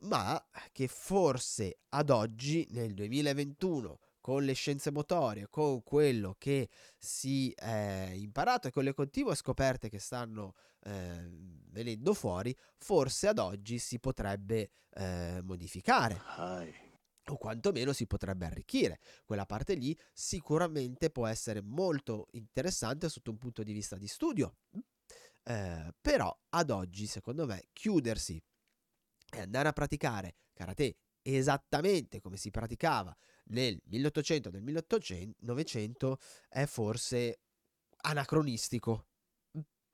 ma 0.00 0.42
che 0.72 0.88
forse 0.88 1.78
ad 1.90 2.10
oggi, 2.10 2.66
nel 2.70 2.94
2021, 2.94 3.98
con 4.20 4.42
le 4.42 4.54
scienze 4.54 4.90
motorie, 4.90 5.48
con 5.50 5.82
quello 5.82 6.34
che 6.38 6.70
si 6.96 7.50
è 7.52 8.10
imparato 8.14 8.68
e 8.68 8.70
con 8.70 8.82
le 8.82 8.94
continue 8.94 9.34
scoperte 9.34 9.90
che 9.90 9.98
stanno 9.98 10.54
eh, 10.84 11.28
venendo 11.70 12.14
fuori, 12.14 12.56
forse 12.78 13.28
ad 13.28 13.38
oggi 13.38 13.78
si 13.78 13.98
potrebbe 13.98 14.70
eh, 14.94 15.40
modificare. 15.42 16.22
Hi 16.38 16.83
o 17.28 17.36
quantomeno 17.36 17.92
si 17.92 18.06
potrebbe 18.06 18.46
arricchire. 18.46 19.00
Quella 19.24 19.46
parte 19.46 19.74
lì 19.74 19.98
sicuramente 20.12 21.10
può 21.10 21.26
essere 21.26 21.60
molto 21.60 22.28
interessante 22.32 23.08
sotto 23.08 23.30
un 23.30 23.38
punto 23.38 23.62
di 23.62 23.72
vista 23.72 23.96
di 23.96 24.06
studio, 24.06 24.56
eh, 25.44 25.94
però 26.00 26.36
ad 26.50 26.70
oggi 26.70 27.06
secondo 27.06 27.46
me 27.46 27.68
chiudersi 27.72 28.42
e 29.30 29.40
andare 29.40 29.68
a 29.68 29.72
praticare 29.72 30.36
karate 30.52 30.96
esattamente 31.22 32.20
come 32.20 32.36
si 32.36 32.50
praticava 32.50 33.16
nel 33.46 33.80
1800 33.84 34.50
nel 34.50 34.62
1800 34.62 36.18
è 36.48 36.66
forse 36.66 37.40
anacronistico. 37.96 39.06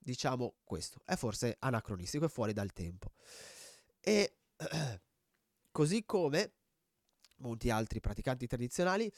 Diciamo 0.03 0.55
questo 0.63 1.01
è 1.05 1.15
forse 1.15 1.55
anacronistico 1.59 2.25
è 2.25 2.29
fuori 2.29 2.53
dal 2.53 2.73
tempo. 2.73 3.11
E 3.99 4.37
così 5.71 6.03
come 6.05 6.53
molti 7.41 7.69
altri 7.69 7.99
praticanti 7.99 8.47
tradizionali 8.47 9.11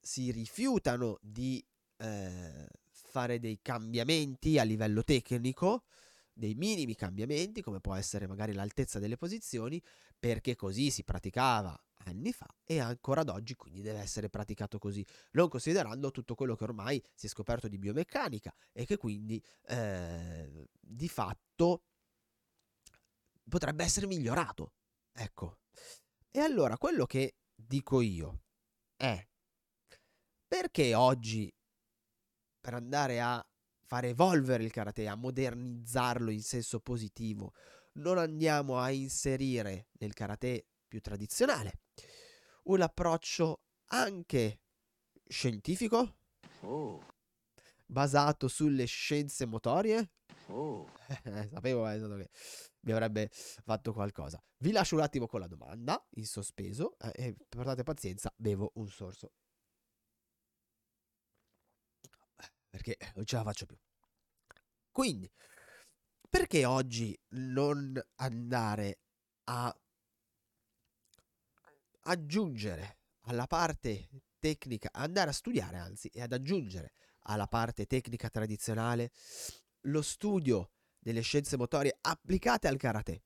si 0.00 0.30
rifiutano 0.30 1.18
di 1.20 1.64
eh, 1.96 2.68
fare 2.90 3.38
dei 3.38 3.58
cambiamenti 3.60 4.58
a 4.58 4.62
livello 4.62 5.02
tecnico, 5.02 5.84
dei 6.32 6.54
minimi 6.54 6.94
cambiamenti, 6.94 7.60
come 7.60 7.80
può 7.80 7.94
essere 7.94 8.26
magari 8.26 8.52
l'altezza 8.52 8.98
delle 8.98 9.16
posizioni, 9.16 9.82
perché 10.18 10.54
così 10.56 10.90
si 10.90 11.04
praticava 11.04 11.78
anni 12.04 12.32
fa 12.32 12.46
e 12.64 12.78
ancora 12.78 13.20
ad 13.20 13.28
oggi 13.28 13.54
quindi 13.56 13.82
deve 13.82 13.98
essere 13.98 14.30
praticato 14.30 14.78
così, 14.78 15.04
non 15.32 15.48
considerando 15.48 16.10
tutto 16.10 16.34
quello 16.34 16.56
che 16.56 16.64
ormai 16.64 17.02
si 17.14 17.26
è 17.26 17.28
scoperto 17.28 17.68
di 17.68 17.78
biomeccanica 17.78 18.54
e 18.72 18.86
che 18.86 18.96
quindi 18.96 19.42
eh, 19.66 20.68
di 20.80 21.08
fatto 21.08 21.82
potrebbe 23.48 23.84
essere 23.84 24.06
migliorato. 24.06 24.72
Ecco. 25.12 25.58
E 26.30 26.38
allora 26.40 26.78
quello 26.78 27.04
che 27.06 27.39
dico 27.66 28.00
io, 28.00 28.42
è 28.96 29.26
perché 30.46 30.94
oggi 30.94 31.52
per 32.60 32.74
andare 32.74 33.20
a 33.20 33.44
fare 33.86 34.10
evolvere 34.10 34.64
il 34.64 34.70
karate, 34.70 35.08
a 35.08 35.14
modernizzarlo 35.14 36.30
in 36.30 36.42
senso 36.42 36.80
positivo, 36.80 37.52
non 37.94 38.18
andiamo 38.18 38.78
a 38.78 38.90
inserire 38.90 39.88
nel 39.98 40.12
karate 40.12 40.66
più 40.86 41.00
tradizionale 41.00 41.80
un 42.64 42.80
approccio 42.82 43.62
anche 43.86 44.60
scientifico, 45.26 46.16
oh. 46.60 47.04
basato 47.86 48.48
sulle 48.48 48.84
scienze 48.84 49.46
motorie. 49.46 50.10
Oh. 50.50 50.88
Sapevo 51.52 51.88
eh, 51.88 51.98
che 51.98 52.30
mi 52.80 52.92
avrebbe 52.92 53.30
fatto 53.30 53.92
qualcosa. 53.92 54.42
Vi 54.58 54.72
lascio 54.72 54.96
un 54.96 55.02
attimo 55.02 55.26
con 55.26 55.40
la 55.40 55.46
domanda 55.46 56.04
in 56.14 56.26
sospeso 56.26 56.96
eh, 56.98 57.12
e 57.14 57.36
portate 57.48 57.82
pazienza, 57.82 58.32
bevo 58.36 58.72
un 58.74 58.88
sorso. 58.88 59.32
Perché 62.68 62.96
non 63.14 63.24
ce 63.24 63.36
la 63.36 63.42
faccio 63.42 63.66
più. 63.66 63.76
Quindi, 64.92 65.30
perché 66.28 66.64
oggi 66.64 67.18
non 67.30 68.00
andare 68.16 69.00
a 69.44 69.74
aggiungere 72.02 72.98
alla 73.22 73.46
parte 73.46 74.08
tecnica, 74.38 74.90
andare 74.92 75.30
a 75.30 75.32
studiare 75.34 75.78
anzi 75.78 76.08
e 76.08 76.22
ad 76.22 76.32
aggiungere 76.32 76.94
alla 77.24 77.46
parte 77.46 77.86
tecnica 77.86 78.30
tradizionale 78.30 79.10
lo 79.82 80.02
studio 80.02 80.70
delle 80.98 81.22
scienze 81.22 81.56
motorie 81.56 81.96
applicate 82.00 82.68
al 82.68 82.76
karate. 82.76 83.22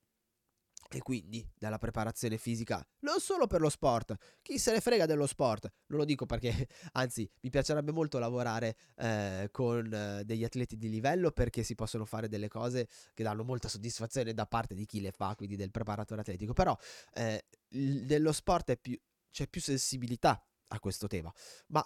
E 0.90 1.00
quindi 1.00 1.44
dalla 1.58 1.78
preparazione 1.78 2.36
fisica, 2.36 2.86
non 3.00 3.18
solo 3.18 3.48
per 3.48 3.60
lo 3.60 3.68
sport, 3.68 4.14
chi 4.42 4.58
se 4.58 4.70
ne 4.70 4.80
frega 4.80 5.06
dello 5.06 5.26
sport, 5.26 5.68
non 5.86 5.98
lo 5.98 6.04
dico 6.04 6.24
perché 6.24 6.68
anzi 6.92 7.28
mi 7.40 7.50
piacerebbe 7.50 7.90
molto 7.90 8.18
lavorare 8.18 8.76
eh, 8.96 9.48
con 9.50 9.92
eh, 9.92 10.24
degli 10.24 10.44
atleti 10.44 10.76
di 10.76 10.88
livello 10.88 11.32
perché 11.32 11.64
si 11.64 11.74
possono 11.74 12.04
fare 12.04 12.28
delle 12.28 12.46
cose 12.46 12.86
che 13.12 13.24
danno 13.24 13.42
molta 13.42 13.68
soddisfazione 13.68 14.34
da 14.34 14.46
parte 14.46 14.74
di 14.74 14.86
chi 14.86 15.00
le 15.00 15.10
fa, 15.10 15.34
quindi 15.34 15.56
del 15.56 15.72
preparatore 15.72 16.20
atletico, 16.20 16.52
però 16.52 16.76
eh, 17.14 17.44
nello 17.70 18.32
sport 18.32 18.76
più, 18.76 18.96
c'è 19.32 19.48
più 19.48 19.60
sensibilità 19.60 20.40
a 20.68 20.78
questo 20.78 21.08
tema, 21.08 21.32
ma 21.68 21.84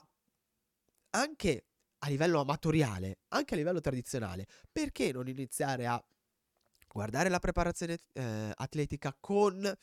anche 1.11 1.65
a 1.99 2.09
livello 2.09 2.41
amatoriale, 2.41 3.19
anche 3.29 3.55
a 3.55 3.57
livello 3.57 3.81
tradizionale, 3.81 4.47
perché 4.71 5.13
non 5.13 5.29
iniziare 5.29 5.87
a 5.87 6.03
guardare 6.87 7.29
la 7.29 7.39
preparazione 7.39 7.99
eh, 8.13 8.53
atletica 8.55 9.17
con 9.19 9.77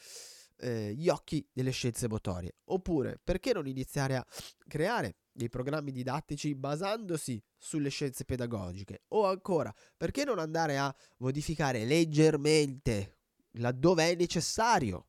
eh, 0.58 0.94
gli 0.94 1.10
occhi 1.10 1.46
delle 1.52 1.72
scienze 1.72 2.08
motorie? 2.08 2.56
Oppure 2.66 3.20
perché 3.24 3.54
non 3.54 3.68
iniziare 3.68 4.16
a 4.16 4.26
creare 4.68 5.18
dei 5.32 5.50
programmi 5.50 5.92
didattici 5.92 6.56
basandosi 6.56 7.42
sulle 7.58 7.90
scienze 7.90 8.26
pedagogiche? 8.26 9.04
O 9.10 9.26
ancora, 9.26 9.74
perché 9.98 10.24
non 10.24 10.40
andare 10.40 10.78
a 10.78 10.94
modificare 11.18 11.86
leggermente, 11.86 13.18
laddove 13.58 14.12
è 14.12 14.16
necessario, 14.16 15.08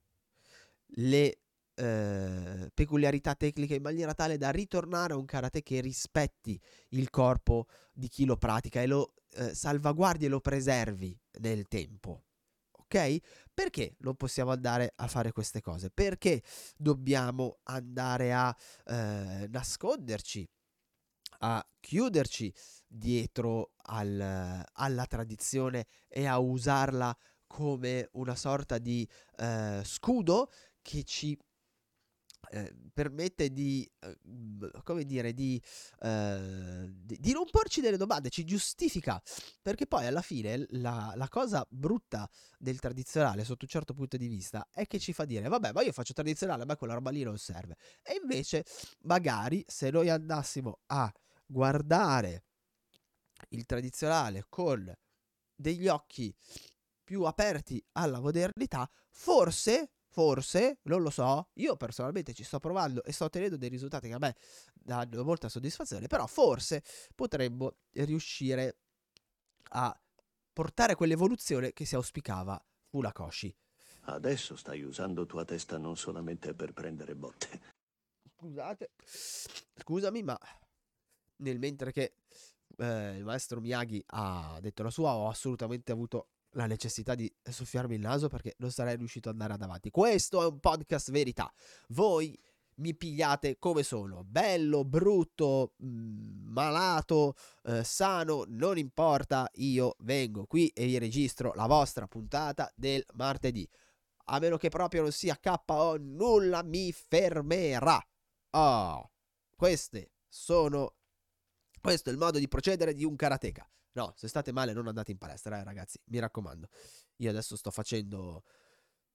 le 1.00 1.40
eh, 1.76 2.70
peculiarità 2.72 3.34
tecniche 3.34 3.74
in 3.74 3.82
maniera 3.82 4.14
tale 4.14 4.38
da 4.38 4.50
ritornare 4.50 5.12
a 5.12 5.16
un 5.16 5.26
karate 5.26 5.62
che 5.62 5.80
rispetti 5.80 6.60
il 6.90 7.10
corpo 7.10 7.66
di 7.92 8.08
chi 8.08 8.24
lo 8.24 8.36
pratica 8.36 8.80
e 8.80 8.86
lo 8.86 9.14
eh, 9.32 9.54
salvaguardi 9.54 10.24
e 10.24 10.28
lo 10.28 10.40
preservi 10.40 11.18
nel 11.40 11.68
tempo. 11.68 12.24
Ok? 12.70 13.18
Perché 13.52 13.96
non 13.98 14.14
possiamo 14.14 14.52
andare 14.52 14.92
a 14.96 15.06
fare 15.06 15.32
queste 15.32 15.60
cose? 15.60 15.90
Perché 15.90 16.42
dobbiamo 16.76 17.58
andare 17.64 18.32
a 18.32 18.56
eh, 18.84 19.46
nasconderci, 19.50 20.48
a 21.40 21.66
chiuderci 21.80 22.52
dietro 22.86 23.72
al, 23.88 24.64
alla 24.72 25.06
tradizione 25.06 25.86
e 26.08 26.26
a 26.26 26.38
usarla 26.38 27.16
come 27.46 28.08
una 28.12 28.34
sorta 28.34 28.78
di 28.78 29.08
eh, 29.36 29.82
scudo 29.84 30.50
che 30.80 31.02
ci 31.02 31.36
eh, 32.50 32.74
permette 32.92 33.52
di, 33.52 33.88
eh, 34.00 34.18
come 34.82 35.04
dire, 35.04 35.32
di, 35.32 35.60
eh, 36.00 36.86
di, 36.90 37.16
di, 37.18 37.32
non 37.32 37.44
porci 37.50 37.80
delle 37.80 37.96
domande, 37.96 38.30
ci 38.30 38.44
giustifica, 38.44 39.20
perché 39.62 39.86
poi 39.86 40.06
alla 40.06 40.22
fine 40.22 40.66
la, 40.70 41.12
la, 41.16 41.28
cosa 41.28 41.66
brutta 41.68 42.28
del 42.58 42.78
tradizionale 42.78 43.44
sotto 43.44 43.64
un 43.64 43.70
certo 43.70 43.94
punto 43.94 44.16
di 44.16 44.28
vista 44.28 44.68
è 44.72 44.86
che 44.86 44.98
ci 44.98 45.12
fa 45.12 45.24
dire, 45.24 45.48
vabbè, 45.48 45.72
ma 45.72 45.82
io 45.82 45.92
faccio 45.92 46.12
tradizionale, 46.12 46.62
a 46.62 46.66
me 46.66 46.76
quella 46.76 46.94
roba 46.94 47.10
lì 47.10 47.22
non 47.22 47.38
serve. 47.38 47.76
E 48.02 48.18
invece, 48.20 48.64
magari, 49.02 49.64
se 49.66 49.90
noi 49.90 50.08
andassimo 50.08 50.80
a 50.86 51.12
guardare 51.46 52.44
il 53.50 53.64
tradizionale 53.66 54.46
con 54.48 54.92
degli 55.54 55.88
occhi 55.88 56.34
più 57.02 57.22
aperti 57.22 57.82
alla 57.92 58.20
modernità, 58.20 58.90
forse 59.10 59.92
forse, 60.16 60.78
non 60.84 61.02
lo 61.02 61.10
so, 61.10 61.50
io 61.56 61.76
personalmente 61.76 62.32
ci 62.32 62.42
sto 62.42 62.58
provando 62.58 63.04
e 63.04 63.12
sto 63.12 63.26
ottenendo 63.26 63.58
dei 63.58 63.68
risultati 63.68 64.08
che 64.08 64.14
a 64.14 64.18
me 64.18 64.34
danno 64.72 65.22
molta 65.24 65.50
soddisfazione, 65.50 66.06
però 66.06 66.26
forse 66.26 66.82
potremmo 67.14 67.76
riuscire 67.92 68.78
a 69.72 69.94
portare 70.54 70.94
quell'evoluzione 70.94 71.74
che 71.74 71.84
si 71.84 71.96
auspicava 71.96 72.58
Fulakoshi. 72.88 73.54
Adesso 74.04 74.56
stai 74.56 74.80
usando 74.84 75.26
tua 75.26 75.44
testa 75.44 75.76
non 75.76 75.98
solamente 75.98 76.54
per 76.54 76.72
prendere 76.72 77.14
botte. 77.14 77.74
Scusate, 78.38 78.92
scusami, 79.74 80.22
ma 80.22 80.38
nel 81.40 81.58
mentre 81.58 81.92
che 81.92 82.14
eh, 82.78 83.16
il 83.18 83.24
maestro 83.24 83.60
Miyagi 83.60 84.02
ha 84.06 84.56
detto 84.62 84.82
la 84.82 84.90
sua, 84.90 85.14
ho 85.14 85.28
assolutamente 85.28 85.92
avuto 85.92 86.28
la 86.56 86.66
necessità 86.66 87.14
di 87.14 87.32
soffiarmi 87.42 87.94
il 87.94 88.00
naso 88.00 88.28
perché 88.28 88.54
non 88.58 88.70
sarei 88.70 88.96
riuscito 88.96 89.28
ad 89.28 89.40
andare 89.40 89.62
avanti. 89.62 89.90
Questo 89.90 90.42
è 90.42 90.46
un 90.46 90.58
podcast 90.58 91.10
verità. 91.10 91.52
Voi 91.88 92.38
mi 92.78 92.94
pigliate 92.94 93.58
come 93.58 93.82
sono, 93.82 94.24
bello, 94.24 94.84
brutto, 94.84 95.74
mm, 95.82 96.48
malato, 96.48 97.34
eh, 97.64 97.84
sano, 97.84 98.44
non 98.48 98.76
importa, 98.76 99.48
io 99.54 99.96
vengo 100.00 100.44
qui 100.46 100.68
e 100.68 100.84
vi 100.84 100.98
registro 100.98 101.52
la 101.54 101.66
vostra 101.66 102.06
puntata 102.06 102.70
del 102.74 103.04
martedì. 103.14 103.66
A 104.28 104.38
meno 104.38 104.56
che 104.56 104.68
proprio 104.68 105.02
non 105.02 105.12
sia 105.12 105.38
KO, 105.38 105.96
nulla 105.98 106.62
mi 106.62 106.92
fermerà. 106.92 108.04
Oh, 108.50 109.10
queste 109.54 110.10
sono 110.28 110.96
questo 111.80 112.08
è 112.08 112.12
il 112.12 112.18
modo 112.18 112.40
di 112.40 112.48
procedere 112.48 112.94
di 112.94 113.04
un 113.04 113.14
karateka. 113.14 113.64
No, 113.96 114.12
se 114.14 114.28
state 114.28 114.52
male 114.52 114.74
non 114.74 114.86
andate 114.86 115.10
in 115.10 115.16
palestra, 115.16 115.58
eh, 115.58 115.64
ragazzi, 115.64 115.98
mi 116.08 116.18
raccomando. 116.18 116.68
Io 117.16 117.30
adesso 117.30 117.56
sto 117.56 117.70
facendo 117.70 118.44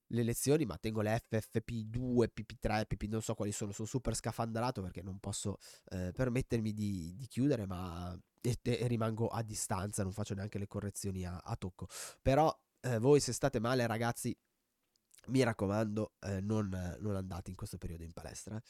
le 0.08 0.24
lezioni, 0.24 0.66
ma 0.66 0.76
tengo 0.76 1.02
le 1.02 1.22
FFP2, 1.30 2.28
PP3, 2.34 2.86
PP, 2.86 3.02
non 3.04 3.22
so 3.22 3.34
quali 3.34 3.52
sono, 3.52 3.70
sono 3.70 3.86
super 3.86 4.14
scafandalato 4.16 4.82
perché 4.82 5.00
non 5.00 5.20
posso 5.20 5.58
eh, 5.90 6.10
permettermi 6.12 6.72
di, 6.72 7.14
di, 7.16 7.26
chiudere, 7.28 7.64
ma 7.64 8.18
e, 8.40 8.58
e 8.60 8.86
rimango 8.88 9.28
a 9.28 9.42
distanza, 9.42 10.02
non 10.02 10.12
faccio 10.12 10.34
neanche 10.34 10.58
le 10.58 10.66
correzioni 10.66 11.24
a, 11.24 11.38
a 11.38 11.56
tocco. 11.56 11.86
Però 12.20 12.52
eh, 12.80 12.98
voi 12.98 13.20
se 13.20 13.32
state 13.32 13.60
male, 13.60 13.86
ragazzi, 13.86 14.36
mi 15.28 15.44
raccomando, 15.44 16.14
eh, 16.22 16.40
non, 16.40 16.68
non, 16.98 17.14
andate 17.14 17.50
in 17.50 17.56
questo 17.56 17.78
periodo 17.78 18.02
in 18.02 18.12
palestra, 18.12 18.60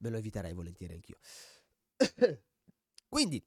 me 0.00 0.10
lo 0.10 0.18
eviterei 0.18 0.52
volentieri 0.52 0.92
anch'io. 0.92 1.16
Quindi, 3.08 3.42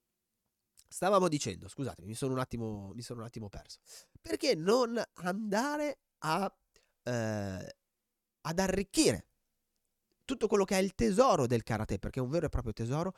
stavamo 0.96 1.28
dicendo, 1.28 1.68
scusatemi, 1.68 2.08
mi 2.08 2.14
sono 2.14 2.32
un 2.32 2.38
attimo, 2.38 2.94
sono 3.00 3.20
un 3.20 3.26
attimo 3.26 3.50
perso. 3.50 3.80
Perché 4.18 4.54
non 4.54 4.98
andare 5.16 5.98
a, 6.20 6.50
eh, 7.02 7.76
ad 8.40 8.58
arricchire 8.58 9.26
tutto 10.24 10.46
quello 10.46 10.64
che 10.64 10.78
è 10.78 10.80
il 10.80 10.94
tesoro 10.94 11.46
del 11.46 11.64
karate, 11.64 11.98
perché 11.98 12.18
è 12.18 12.22
un 12.22 12.30
vero 12.30 12.46
e 12.46 12.48
proprio 12.48 12.72
tesoro, 12.72 13.14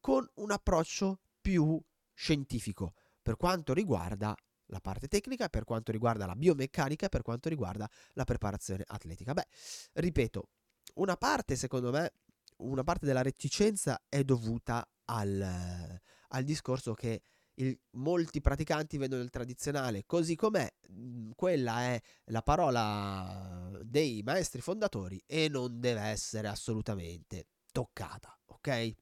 con 0.00 0.28
un 0.34 0.50
approccio 0.50 1.20
più 1.40 1.80
scientifico 2.12 2.94
per 3.22 3.36
quanto 3.36 3.74
riguarda 3.74 4.34
la 4.66 4.80
parte 4.80 5.06
tecnica, 5.06 5.48
per 5.48 5.62
quanto 5.62 5.92
riguarda 5.92 6.26
la 6.26 6.34
biomeccanica, 6.34 7.08
per 7.08 7.22
quanto 7.22 7.48
riguarda 7.48 7.88
la 8.14 8.24
preparazione 8.24 8.82
atletica. 8.84 9.34
Beh, 9.34 9.46
ripeto, 9.92 10.48
una 10.94 11.16
parte, 11.16 11.54
secondo 11.54 11.92
me, 11.92 12.12
una 12.56 12.82
parte 12.82 13.06
della 13.06 13.22
reticenza 13.22 14.02
è 14.08 14.24
dovuta 14.24 14.84
al, 15.04 16.00
al 16.32 16.44
discorso 16.44 16.94
che 16.94 17.22
il, 17.54 17.78
molti 17.92 18.40
praticanti 18.40 18.96
vedono 18.96 19.22
il 19.22 19.30
tradizionale 19.30 20.04
così 20.06 20.34
com'è, 20.34 20.68
mhmm, 20.88 21.32
quella 21.34 21.80
è 21.82 22.00
la 22.26 22.42
parola 22.42 23.70
dei 23.82 24.22
maestri 24.22 24.60
fondatori 24.60 25.22
e 25.26 25.48
non 25.48 25.80
deve 25.80 26.00
essere 26.00 26.48
assolutamente 26.48 27.48
toccata, 27.72 28.36
ok? 28.46 28.94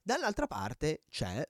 Dall'altra 0.00 0.46
parte 0.46 1.04
c'è, 1.08 1.48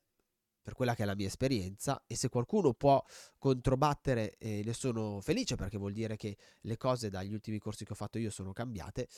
per 0.61 0.75
quella 0.75 0.95
che 0.95 1.03
è 1.03 1.07
la 1.07 1.15
mia 1.15 1.27
esperienza, 1.27 2.05
e 2.07 2.17
se 2.17 2.29
qualcuno 2.29 2.75
può 2.75 3.03
controbattere, 3.39 4.37
eh, 4.39 4.63
ne 4.65 4.73
sono 4.75 5.21
felice 5.21 5.57
perché 5.57 5.79
vuol 5.79 5.93
dire 5.93 6.17
che 6.17 6.37
le 6.61 6.77
cose 6.77 7.09
dagli 7.09 7.33
ultimi 7.33 7.59
corsi 7.59 7.85
che 7.85 7.93
ho 7.93 7.97
fatto 7.97 8.19
io 8.19 8.31
sono 8.31 8.53
cambiate. 8.53 9.09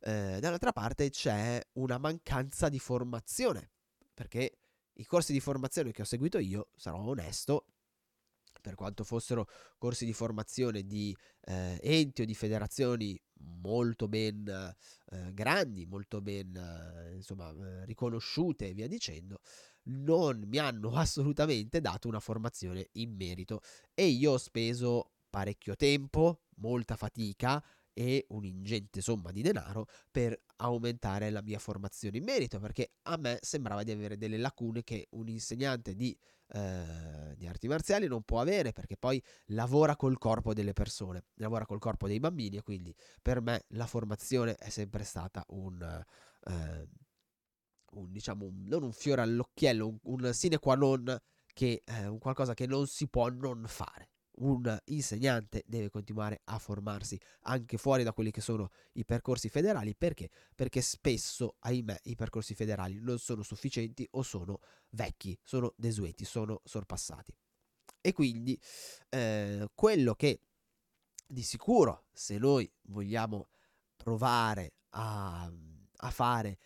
Eh, 0.00 0.38
dall'altra 0.40 0.72
parte 0.72 1.10
c'è 1.10 1.60
una 1.74 1.98
mancanza 1.98 2.68
di 2.68 2.78
formazione, 2.78 3.70
perché 4.12 4.59
i 5.00 5.06
corsi 5.06 5.32
di 5.32 5.40
formazione 5.40 5.92
che 5.92 6.02
ho 6.02 6.04
seguito 6.04 6.38
io, 6.38 6.68
sarò 6.76 6.98
onesto, 6.98 7.64
per 8.60 8.74
quanto 8.74 9.04
fossero 9.04 9.48
corsi 9.78 10.04
di 10.04 10.12
formazione 10.12 10.84
di 10.84 11.16
eh, 11.46 11.78
enti 11.82 12.22
o 12.22 12.24
di 12.26 12.34
federazioni 12.34 13.18
molto 13.62 14.06
ben 14.06 14.46
eh, 14.46 15.32
grandi, 15.32 15.86
molto 15.86 16.20
ben 16.20 16.54
eh, 16.54 17.14
insomma, 17.14 17.50
eh, 17.50 17.86
riconosciute 17.86 18.68
e 18.68 18.74
via 18.74 18.86
dicendo, 18.86 19.40
non 19.84 20.42
mi 20.46 20.58
hanno 20.58 20.92
assolutamente 20.96 21.80
dato 21.80 22.06
una 22.06 22.20
formazione 22.20 22.88
in 22.92 23.14
merito. 23.16 23.62
E 23.94 24.06
io 24.06 24.32
ho 24.32 24.38
speso 24.38 25.12
parecchio 25.30 25.76
tempo, 25.76 26.42
molta 26.56 26.96
fatica 26.96 27.64
e 27.92 28.26
un'ingente 28.28 29.00
somma 29.00 29.30
di 29.30 29.42
denaro 29.42 29.86
per 30.10 30.38
aumentare 30.56 31.30
la 31.30 31.42
mia 31.42 31.58
formazione 31.58 32.18
in 32.18 32.24
merito, 32.24 32.58
perché 32.58 32.92
a 33.02 33.16
me 33.16 33.38
sembrava 33.40 33.82
di 33.82 33.90
avere 33.90 34.16
delle 34.16 34.36
lacune 34.36 34.82
che 34.82 35.08
un 35.10 35.28
insegnante 35.28 35.94
di, 35.94 36.16
eh, 36.48 37.34
di 37.36 37.46
arti 37.46 37.68
marziali 37.68 38.06
non 38.06 38.22
può 38.22 38.40
avere, 38.40 38.72
perché 38.72 38.96
poi 38.96 39.22
lavora 39.46 39.96
col 39.96 40.18
corpo 40.18 40.52
delle 40.54 40.72
persone, 40.72 41.24
lavora 41.34 41.66
col 41.66 41.78
corpo 41.78 42.06
dei 42.06 42.20
bambini 42.20 42.56
e 42.56 42.62
quindi 42.62 42.94
per 43.20 43.40
me 43.40 43.64
la 43.68 43.86
formazione 43.86 44.54
è 44.56 44.68
sempre 44.68 45.04
stata 45.04 45.44
un... 45.48 46.04
Eh, 46.46 46.88
un, 47.92 48.12
diciamo, 48.12 48.44
un, 48.44 48.66
non 48.66 48.84
un 48.84 48.92
fiore 48.92 49.22
all'occhiello, 49.22 49.88
un, 49.88 49.98
un 50.02 50.32
sine 50.32 50.58
qua 50.58 50.76
non 50.76 51.18
che 51.52 51.82
eh, 51.84 52.06
un 52.06 52.18
qualcosa 52.18 52.54
che 52.54 52.66
non 52.66 52.86
si 52.86 53.08
può 53.08 53.28
non 53.28 53.64
fare 53.66 54.10
un 54.40 54.78
insegnante 54.86 55.62
deve 55.66 55.90
continuare 55.90 56.40
a 56.44 56.58
formarsi 56.58 57.18
anche 57.42 57.76
fuori 57.76 58.02
da 58.02 58.12
quelli 58.12 58.30
che 58.30 58.40
sono 58.40 58.70
i 58.92 59.04
percorsi 59.04 59.48
federali 59.48 59.94
perché? 59.94 60.30
Perché 60.54 60.80
spesso, 60.80 61.56
ahimè, 61.60 62.00
i 62.04 62.14
percorsi 62.14 62.54
federali 62.54 62.98
non 63.00 63.18
sono 63.18 63.42
sufficienti 63.42 64.06
o 64.12 64.22
sono 64.22 64.60
vecchi, 64.90 65.38
sono 65.42 65.72
desueti, 65.76 66.24
sono 66.24 66.60
sorpassati. 66.64 67.34
E 68.00 68.12
quindi 68.12 68.58
eh, 69.10 69.68
quello 69.74 70.14
che 70.14 70.40
di 71.26 71.42
sicuro, 71.42 72.06
se 72.12 72.38
noi 72.38 72.70
vogliamo 72.88 73.48
provare 73.96 74.74
a, 74.90 75.50
a 75.96 76.10
fare 76.10 76.58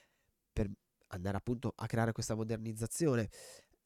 per 0.52 0.70
andare 1.08 1.36
appunto 1.36 1.72
a 1.76 1.86
creare 1.86 2.12
questa 2.12 2.34
modernizzazione 2.34 3.28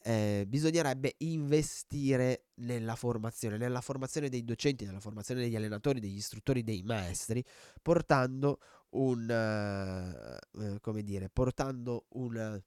eh, 0.03 0.45
bisognerebbe 0.47 1.15
investire 1.19 2.47
nella 2.57 2.95
formazione, 2.95 3.57
nella 3.57 3.81
formazione 3.81 4.29
dei 4.29 4.45
docenti, 4.45 4.85
nella 4.85 5.01
formazione 5.01 5.41
degli 5.41 5.57
allenatori, 5.57 6.01
degli 6.01 6.17
istruttori, 6.17 6.63
dei 6.63 6.83
maestri, 6.83 7.45
portando 7.83 8.61
un, 8.91 9.29
eh, 9.31 10.81
come 10.81 11.03
dire, 11.03 11.29
portando 11.29 12.07
un, 12.11 12.63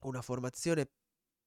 una 0.00 0.22
formazione 0.22 0.90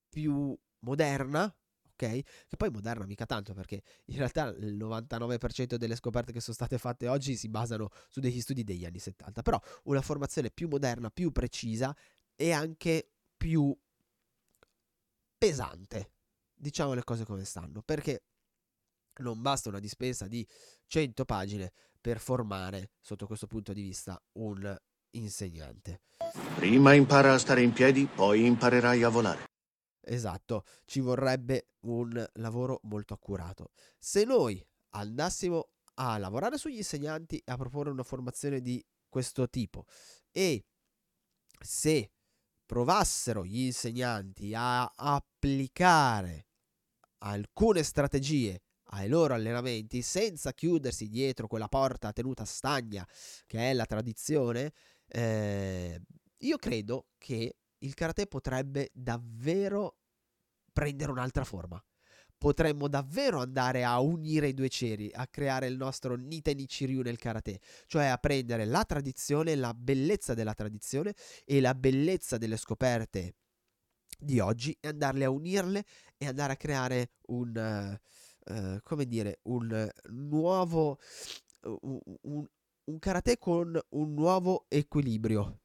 più 0.09 0.57
moderna, 0.79 1.43
ok? 1.43 1.97
Che 1.97 2.55
poi 2.57 2.69
moderna 2.69 3.05
mica 3.05 3.25
tanto 3.25 3.53
perché 3.53 3.81
in 4.05 4.17
realtà 4.17 4.47
il 4.47 4.77
99% 4.77 5.75
delle 5.75 5.95
scoperte 5.95 6.31
che 6.31 6.39
sono 6.39 6.55
state 6.55 6.77
fatte 6.77 7.07
oggi 7.07 7.35
si 7.35 7.49
basano 7.49 7.89
su 8.09 8.19
degli 8.19 8.39
studi 8.39 8.63
degli 8.63 8.85
anni 8.85 8.99
70, 8.99 9.41
però 9.41 9.59
una 9.83 10.01
formazione 10.01 10.51
più 10.51 10.67
moderna, 10.67 11.09
più 11.09 11.31
precisa 11.31 11.95
e 12.35 12.51
anche 12.51 13.09
più 13.35 13.75
pesante. 15.37 16.11
Diciamo 16.53 16.93
le 16.93 17.03
cose 17.03 17.25
come 17.25 17.43
stanno, 17.43 17.81
perché 17.81 18.23
non 19.19 19.41
basta 19.41 19.69
una 19.69 19.79
dispensa 19.79 20.27
di 20.27 20.47
100 20.87 21.25
pagine 21.25 21.71
per 21.99 22.19
formare, 22.19 22.91
sotto 23.01 23.27
questo 23.27 23.47
punto 23.47 23.73
di 23.73 23.81
vista, 23.81 24.21
un 24.33 24.77
insegnante. 25.11 26.01
Prima 26.55 26.93
impara 26.93 27.33
a 27.33 27.37
stare 27.37 27.61
in 27.61 27.73
piedi, 27.73 28.05
poi 28.05 28.45
imparerai 28.45 29.03
a 29.03 29.09
volare. 29.09 29.45
Esatto, 30.01 30.63
ci 30.85 30.99
vorrebbe 30.99 31.69
un 31.81 32.23
lavoro 32.33 32.79
molto 32.83 33.13
accurato. 33.13 33.71
Se 33.97 34.23
noi 34.23 34.63
andassimo 34.89 35.69
a 35.95 36.17
lavorare 36.17 36.57
sugli 36.57 36.77
insegnanti 36.77 37.37
e 37.37 37.51
a 37.51 37.57
proporre 37.57 37.89
una 37.89 38.03
formazione 38.03 38.61
di 38.61 38.83
questo 39.09 39.49
tipo 39.49 39.85
e 40.31 40.65
se 41.59 42.11
provassero 42.65 43.45
gli 43.45 43.61
insegnanti 43.65 44.53
a 44.55 44.85
applicare 44.95 46.47
alcune 47.19 47.83
strategie 47.83 48.61
ai 48.89 49.07
loro 49.07 49.33
allenamenti 49.33 50.01
senza 50.01 50.53
chiudersi 50.53 51.07
dietro 51.07 51.47
quella 51.47 51.67
porta 51.67 52.11
tenuta 52.11 52.45
stagna 52.45 53.07
che 53.45 53.71
è 53.71 53.73
la 53.73 53.85
tradizione, 53.85 54.73
eh, 55.07 56.01
io 56.37 56.57
credo 56.57 57.07
che 57.17 57.57
il 57.79 57.93
karate 57.93 58.27
potrebbe 58.27 58.89
davvero 58.93 59.97
prendere 60.71 61.11
un'altra 61.11 61.43
forma. 61.43 61.81
Potremmo 62.37 62.87
davvero 62.87 63.39
andare 63.39 63.83
a 63.83 63.99
unire 63.99 64.49
i 64.49 64.53
due 64.53 64.69
ceri, 64.69 65.09
a 65.13 65.27
creare 65.27 65.67
il 65.67 65.77
nostro 65.77 66.15
Niten 66.15 66.59
Ichiryu 66.59 67.01
nel 67.01 67.17
karate, 67.17 67.59
cioè 67.87 68.05
a 68.05 68.17
prendere 68.17 68.65
la 68.65 68.83
tradizione, 68.83 69.55
la 69.55 69.73
bellezza 69.73 70.33
della 70.33 70.53
tradizione 70.53 71.13
e 71.43 71.61
la 71.61 71.73
bellezza 71.73 72.37
delle 72.37 72.57
scoperte 72.57 73.35
di 74.17 74.39
oggi 74.39 74.75
e 74.79 74.87
andarle 74.87 75.25
a 75.25 75.29
unirle 75.29 75.83
e 76.17 76.27
andare 76.27 76.53
a 76.53 76.57
creare 76.57 77.11
un, 77.27 77.99
uh, 78.47 78.53
uh, 78.53 78.79
come 78.83 79.05
dire, 79.05 79.39
un 79.43 79.89
nuovo, 80.09 80.99
un, 81.61 82.45
un 82.85 82.99
karate 82.99 83.37
con 83.37 83.79
un 83.89 84.13
nuovo 84.13 84.65
equilibrio. 84.69 85.59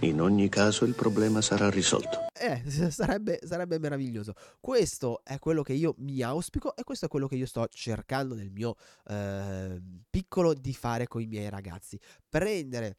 In 0.00 0.20
ogni 0.20 0.50
caso 0.50 0.84
il 0.84 0.94
problema 0.94 1.40
sarà 1.40 1.70
risolto. 1.70 2.26
Eh, 2.34 2.62
sarebbe, 2.90 3.40
sarebbe, 3.42 3.78
meraviglioso. 3.78 4.34
Questo 4.60 5.22
è 5.24 5.38
quello 5.38 5.62
che 5.62 5.72
io 5.72 5.94
mi 5.98 6.20
auspico 6.20 6.76
e 6.76 6.84
questo 6.84 7.06
è 7.06 7.08
quello 7.08 7.26
che 7.26 7.36
io 7.36 7.46
sto 7.46 7.66
cercando 7.72 8.34
nel 8.34 8.50
mio 8.50 8.76
eh, 9.06 9.80
piccolo 10.10 10.52
di 10.52 10.74
fare 10.74 11.06
con 11.06 11.22
i 11.22 11.26
miei 11.26 11.48
ragazzi. 11.48 11.98
Prendere 12.28 12.98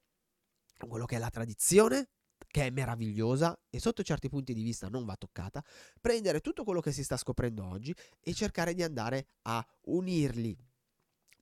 quello 0.87 1.05
che 1.05 1.17
è 1.17 1.19
la 1.19 1.29
tradizione, 1.29 2.09
che 2.47 2.65
è 2.65 2.69
meravigliosa 2.71 3.57
e 3.69 3.79
sotto 3.79 4.01
certi 4.01 4.27
punti 4.27 4.55
di 4.55 4.63
vista 4.63 4.89
non 4.89 5.05
va 5.05 5.15
toccata, 5.15 5.63
prendere 6.01 6.41
tutto 6.41 6.63
quello 6.63 6.81
che 6.81 6.91
si 6.91 7.03
sta 7.03 7.15
scoprendo 7.15 7.63
oggi 7.63 7.93
e 8.19 8.33
cercare 8.33 8.73
di 8.73 8.81
andare 8.81 9.27
a 9.43 9.65
unirli 9.81 10.57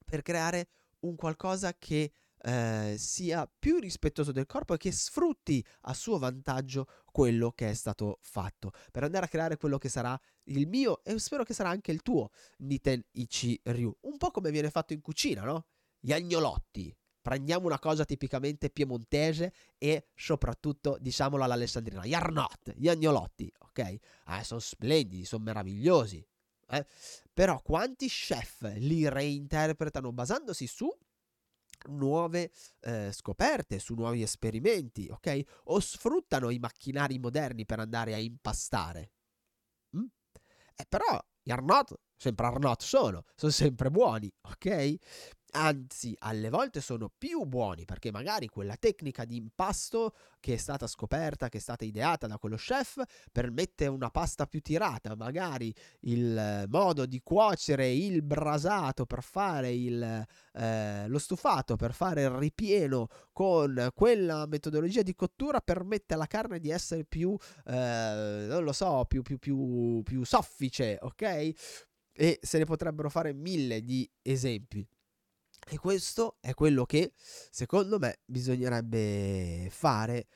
per 0.03 0.21
creare 0.21 0.67
un 0.99 1.15
qualcosa 1.15 1.73
che 1.77 2.11
eh, 2.45 2.95
sia 2.99 3.51
più 3.57 3.79
rispettoso 3.79 4.31
del 4.31 4.45
corpo 4.45 4.75
e 4.75 4.77
che 4.77 4.91
sfrutti 4.91 5.65
a 5.81 5.93
suo 5.95 6.19
vantaggio 6.19 6.87
quello 7.11 7.51
che 7.51 7.69
è 7.69 7.73
stato 7.73 8.19
fatto 8.21 8.71
per 8.91 9.03
andare 9.03 9.25
a 9.25 9.27
creare 9.27 9.57
quello 9.57 9.79
che 9.79 9.89
sarà 9.89 10.19
il 10.45 10.67
mio 10.67 11.03
e 11.03 11.17
spero 11.17 11.43
che 11.43 11.55
sarà 11.55 11.69
anche 11.69 11.91
il 11.91 12.03
tuo 12.03 12.29
Niten 12.59 13.03
Ichi 13.13 13.59
Ryu 13.63 13.95
un 14.01 14.17
po' 14.17 14.29
come 14.29 14.51
viene 14.51 14.69
fatto 14.69 14.93
in 14.93 15.01
cucina 15.01 15.43
no? 15.43 15.65
gli 15.99 16.11
agnolotti 16.11 16.95
prendiamo 17.19 17.65
una 17.65 17.79
cosa 17.79 18.05
tipicamente 18.05 18.69
piemontese 18.69 19.51
e 19.79 20.09
soprattutto 20.13 20.97
diciamolo 20.99 21.43
all'alessandrina 21.43 22.05
gli 22.05 22.13
arnot 22.13 22.73
gli 22.75 22.87
agnolotti 22.87 23.51
ok 23.57 23.79
eh, 23.79 23.99
sono 24.43 24.59
splendidi 24.59 25.25
sono 25.25 25.45
meravigliosi 25.45 26.23
eh? 26.69 26.85
però 27.33 27.59
quanti 27.63 28.07
chef 28.07 28.71
li 28.75 29.09
reinterpretano 29.09 30.11
basandosi 30.11 30.67
su 30.67 30.95
nuove 31.87 32.51
eh, 32.81 33.11
scoperte, 33.11 33.79
su 33.79 33.93
nuovi 33.95 34.21
esperimenti, 34.21 35.07
ok? 35.09 35.41
O 35.65 35.79
sfruttano 35.79 36.49
i 36.49 36.59
macchinari 36.59 37.19
moderni 37.19 37.65
per 37.65 37.79
andare 37.79 38.13
a 38.13 38.17
impastare. 38.17 39.11
Mm? 39.97 40.05
Eh, 40.75 40.85
però 40.87 41.19
gli 41.41 41.51
Arnott, 41.51 41.93
sempre 42.15 42.47
Arnott 42.47 42.81
sono, 42.81 43.23
sono 43.35 43.51
sempre 43.51 43.89
buoni, 43.91 44.31
ok? 44.41 44.95
Anzi 45.55 46.13
alle 46.19 46.49
volte 46.49 46.81
sono 46.81 47.09
più 47.15 47.45
buoni 47.45 47.85
perché 47.85 48.11
magari 48.11 48.47
quella 48.47 48.75
tecnica 48.75 49.23
di 49.23 49.37
impasto 49.37 50.13
che 50.39 50.55
è 50.55 50.57
stata 50.57 50.85
scoperta, 50.85 51.49
che 51.49 51.57
è 51.57 51.61
stata 51.61 51.85
ideata 51.85 52.27
da 52.27 52.37
quello 52.37 52.57
chef, 52.57 53.01
permette 53.31 53.87
una 53.87 54.09
pasta 54.09 54.45
più 54.45 54.59
tirata, 54.59 55.15
magari 55.15 55.73
il 56.01 56.65
modo 56.67 57.05
di 57.05 57.21
cuocere 57.23 57.89
il 57.89 58.21
brasato 58.21 59.05
per 59.05 59.23
fare 59.23 59.71
il, 59.71 60.25
eh, 60.53 61.07
lo 61.07 61.17
stufato, 61.17 61.77
per 61.77 61.93
fare 61.93 62.23
il 62.23 62.29
ripieno 62.29 63.07
con 63.31 63.89
quella 63.93 64.45
metodologia 64.45 65.01
di 65.01 65.15
cottura 65.15 65.61
permette 65.61 66.13
alla 66.13 66.27
carne 66.27 66.59
di 66.59 66.69
essere 66.69 67.05
più, 67.05 67.35
eh, 67.65 68.45
non 68.47 68.63
lo 68.63 68.73
so, 68.73 69.05
più, 69.07 69.21
più, 69.21 69.39
più, 69.39 70.01
più 70.03 70.23
soffice, 70.25 70.99
ok? 71.01 71.53
E 72.17 72.39
se 72.41 72.57
ne 72.57 72.65
potrebbero 72.65 73.09
fare 73.09 73.33
mille 73.33 73.83
di 73.83 74.09
esempi. 74.21 74.87
E 75.67 75.77
questo 75.79 76.37
è 76.41 76.53
quello 76.53 76.85
che 76.85 77.11
secondo 77.15 77.97
me 77.97 78.19
bisognerebbe 78.25 79.67
fare 79.71 80.27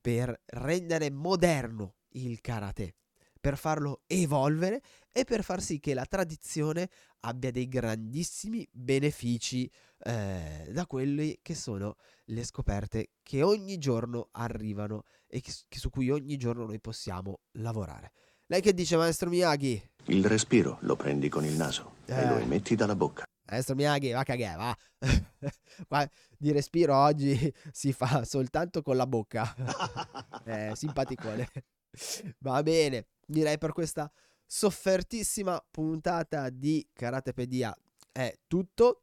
per 0.00 0.42
rendere 0.46 1.10
moderno 1.10 1.96
il 2.10 2.40
karate, 2.40 2.94
per 3.40 3.58
farlo 3.58 4.02
evolvere 4.06 4.80
e 5.10 5.24
per 5.24 5.42
far 5.42 5.60
sì 5.60 5.80
che 5.80 5.92
la 5.92 6.04
tradizione 6.04 6.88
abbia 7.20 7.50
dei 7.50 7.66
grandissimi 7.66 8.66
benefici 8.70 9.68
eh, 10.04 10.68
da 10.70 10.86
quelle 10.86 11.38
che 11.42 11.56
sono 11.56 11.96
le 12.26 12.44
scoperte 12.44 13.08
che 13.24 13.42
ogni 13.42 13.78
giorno 13.78 14.28
arrivano 14.32 15.02
e 15.26 15.42
su 15.68 15.90
cui 15.90 16.10
ogni 16.10 16.36
giorno 16.36 16.64
noi 16.64 16.80
possiamo 16.80 17.40
lavorare. 17.58 18.12
Lei 18.46 18.60
che 18.60 18.72
dice, 18.72 18.96
maestro 18.96 19.28
Miyagi? 19.30 19.82
Il 20.04 20.24
respiro 20.24 20.78
lo 20.82 20.94
prendi 20.94 21.28
con 21.28 21.44
il 21.44 21.54
naso 21.54 21.96
eh. 22.06 22.14
e 22.14 22.28
lo 22.28 22.36
eh. 22.36 22.42
emetti 22.42 22.76
dalla 22.76 22.94
bocca. 22.94 23.24
Maestro 23.48 23.74
Miyagi, 23.74 24.10
va 24.10 24.22
cagare, 24.24 24.56
va. 24.56 24.76
Qua 25.86 26.08
di 26.36 26.52
respiro 26.52 26.96
oggi 26.96 27.52
si 27.72 27.92
fa 27.92 28.24
soltanto 28.24 28.82
con 28.82 28.96
la 28.96 29.06
bocca. 29.06 29.54
eh, 30.44 30.72
simpaticone. 30.74 31.48
Va 32.38 32.62
bene, 32.62 33.06
direi 33.26 33.56
per 33.58 33.72
questa 33.72 34.10
soffertissima 34.44 35.64
puntata 35.70 36.50
di 36.50 36.86
Karatepedia 36.92 37.76
è 38.12 38.34
tutto. 38.46 39.02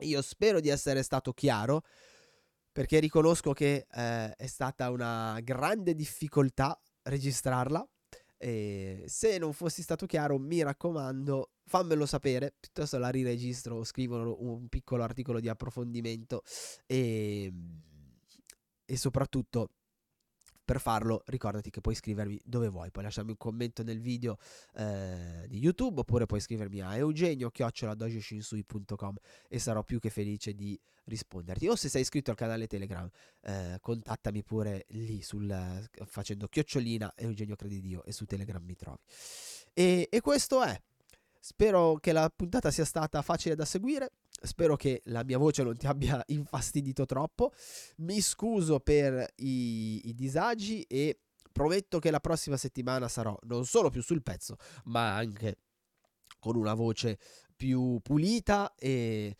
Io 0.00 0.22
spero 0.22 0.60
di 0.60 0.68
essere 0.68 1.02
stato 1.02 1.32
chiaro 1.32 1.82
perché 2.72 2.98
riconosco 2.98 3.52
che 3.52 3.86
eh, 3.88 4.34
è 4.34 4.46
stata 4.46 4.90
una 4.90 5.38
grande 5.42 5.94
difficoltà 5.94 6.80
registrarla 7.02 7.86
e 8.44 9.04
se 9.06 9.38
non 9.38 9.52
fossi 9.52 9.82
stato 9.82 10.04
chiaro, 10.04 10.36
mi 10.36 10.62
raccomando, 10.62 11.50
fammelo 11.72 12.04
sapere, 12.04 12.52
piuttosto 12.60 12.98
la 12.98 13.08
riregistro 13.08 13.76
o 13.76 13.84
scrivo 13.84 14.44
un 14.44 14.68
piccolo 14.68 15.04
articolo 15.04 15.40
di 15.40 15.48
approfondimento 15.48 16.42
e, 16.86 17.50
e 18.84 18.96
soprattutto 18.98 19.70
per 20.62 20.82
farlo 20.82 21.22
ricordati 21.26 21.70
che 21.70 21.80
puoi 21.80 21.94
iscrivermi 21.94 22.38
dove 22.44 22.68
vuoi, 22.68 22.90
puoi 22.90 23.04
lasciarmi 23.04 23.30
un 23.30 23.38
commento 23.38 23.82
nel 23.82 24.02
video 24.02 24.36
eh, 24.74 25.46
di 25.48 25.60
YouTube 25.60 26.00
oppure 26.00 26.26
puoi 26.26 26.40
iscrivermi 26.40 26.82
a 26.82 26.94
eugenio-dojoshinsui.com 26.96 29.14
e 29.48 29.58
sarò 29.58 29.82
più 29.82 29.98
che 29.98 30.10
felice 30.10 30.52
di 30.52 30.78
risponderti. 31.04 31.68
O 31.68 31.74
se 31.74 31.88
sei 31.88 32.02
iscritto 32.02 32.30
al 32.30 32.36
canale 32.36 32.66
Telegram, 32.66 33.08
eh, 33.44 33.78
contattami 33.80 34.44
pure 34.44 34.84
lì 34.90 35.22
sul, 35.22 35.88
facendo 36.04 36.48
chiocciolina 36.48 37.14
Eugenio 37.16 37.56
Credidio 37.56 38.04
e 38.04 38.12
su 38.12 38.26
Telegram 38.26 38.62
mi 38.62 38.76
trovi. 38.76 39.00
E, 39.72 40.06
e 40.10 40.20
questo 40.20 40.62
è. 40.62 40.78
Spero 41.44 41.96
che 41.96 42.12
la 42.12 42.32
puntata 42.34 42.70
sia 42.70 42.84
stata 42.84 43.20
facile 43.20 43.56
da 43.56 43.64
seguire. 43.64 44.12
Spero 44.28 44.76
che 44.76 45.02
la 45.06 45.24
mia 45.24 45.38
voce 45.38 45.64
non 45.64 45.76
ti 45.76 45.88
abbia 45.88 46.22
infastidito 46.28 47.04
troppo. 47.04 47.52
Mi 47.96 48.20
scuso 48.20 48.78
per 48.78 49.28
i, 49.38 50.08
i 50.08 50.14
disagi 50.14 50.82
e 50.82 51.18
prometto 51.50 51.98
che 51.98 52.12
la 52.12 52.20
prossima 52.20 52.56
settimana 52.56 53.08
sarò 53.08 53.36
non 53.42 53.66
solo 53.66 53.90
più 53.90 54.04
sul 54.04 54.22
pezzo, 54.22 54.56
ma 54.84 55.16
anche 55.16 55.56
con 56.38 56.54
una 56.54 56.74
voce 56.74 57.18
più 57.56 57.98
pulita 58.00 58.72
e, 58.76 59.34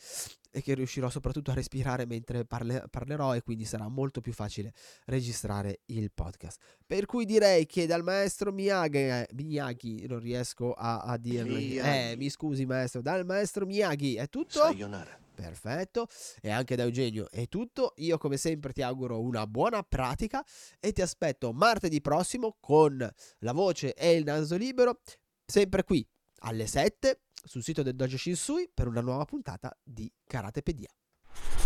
e 0.53 0.63
che 0.63 0.75
riuscirò 0.75 1.09
soprattutto 1.09 1.51
a 1.51 1.55
respirare 1.55 2.05
mentre 2.05 2.45
parle, 2.45 2.85
parlerò 2.91 3.35
e 3.35 3.43
quindi 3.43 3.65
sarà 3.65 3.89
molto 3.89 4.21
più 4.21 4.33
facile 4.33 4.73
registrare 5.07 5.81
il 5.87 6.13
podcast. 6.13 6.61
Per 6.87 7.07
cui 7.07 7.25
direi 7.25 7.65
che 7.67 7.87
dal 7.87 8.03
maestro 8.05 8.53
Miyagi, 8.53 8.99
eh, 8.99 9.29
Miyagi 9.33 10.07
non 10.07 10.21
riesco 10.21 10.75
a, 10.75 11.01
a 11.01 11.17
dirlo. 11.17 11.57
Eh, 11.57 12.15
mi 12.19 12.29
scusi 12.29 12.67
maestro, 12.67 13.01
dal 13.01 13.25
maestro 13.25 13.65
Miyagi 13.65 14.17
è 14.17 14.29
tutto? 14.29 14.61
Sayonara. 14.61 15.21
Perfetto, 15.35 16.07
e 16.43 16.51
anche 16.51 16.77
da 16.77 16.83
Eugenio 16.83 17.31
è 17.31 17.49
tutto. 17.49 17.95
Io 17.97 18.19
come 18.19 18.37
sempre 18.37 18.73
ti 18.73 18.83
auguro 18.83 19.21
una 19.21 19.47
buona 19.47 19.83
pratica 19.83 20.45
e 20.79 20.93
ti 20.93 21.01
aspetto 21.01 21.53
martedì 21.53 22.03
prossimo 22.03 22.57
con 22.61 23.11
la 23.39 23.53
voce 23.53 23.95
e 23.95 24.13
il 24.13 24.25
naso 24.25 24.57
libero, 24.57 25.01
sempre 25.45 25.85
qui 25.85 26.07
alle 26.41 26.67
7 26.67 27.21
sul 27.43 27.63
sito 27.63 27.83
del 27.83 27.95
Dojo 27.95 28.17
Shinsui 28.17 28.71
per 28.73 28.87
una 28.87 29.01
nuova 29.01 29.25
puntata 29.25 29.77
di 29.83 30.09
Karatepedia. 30.27 30.89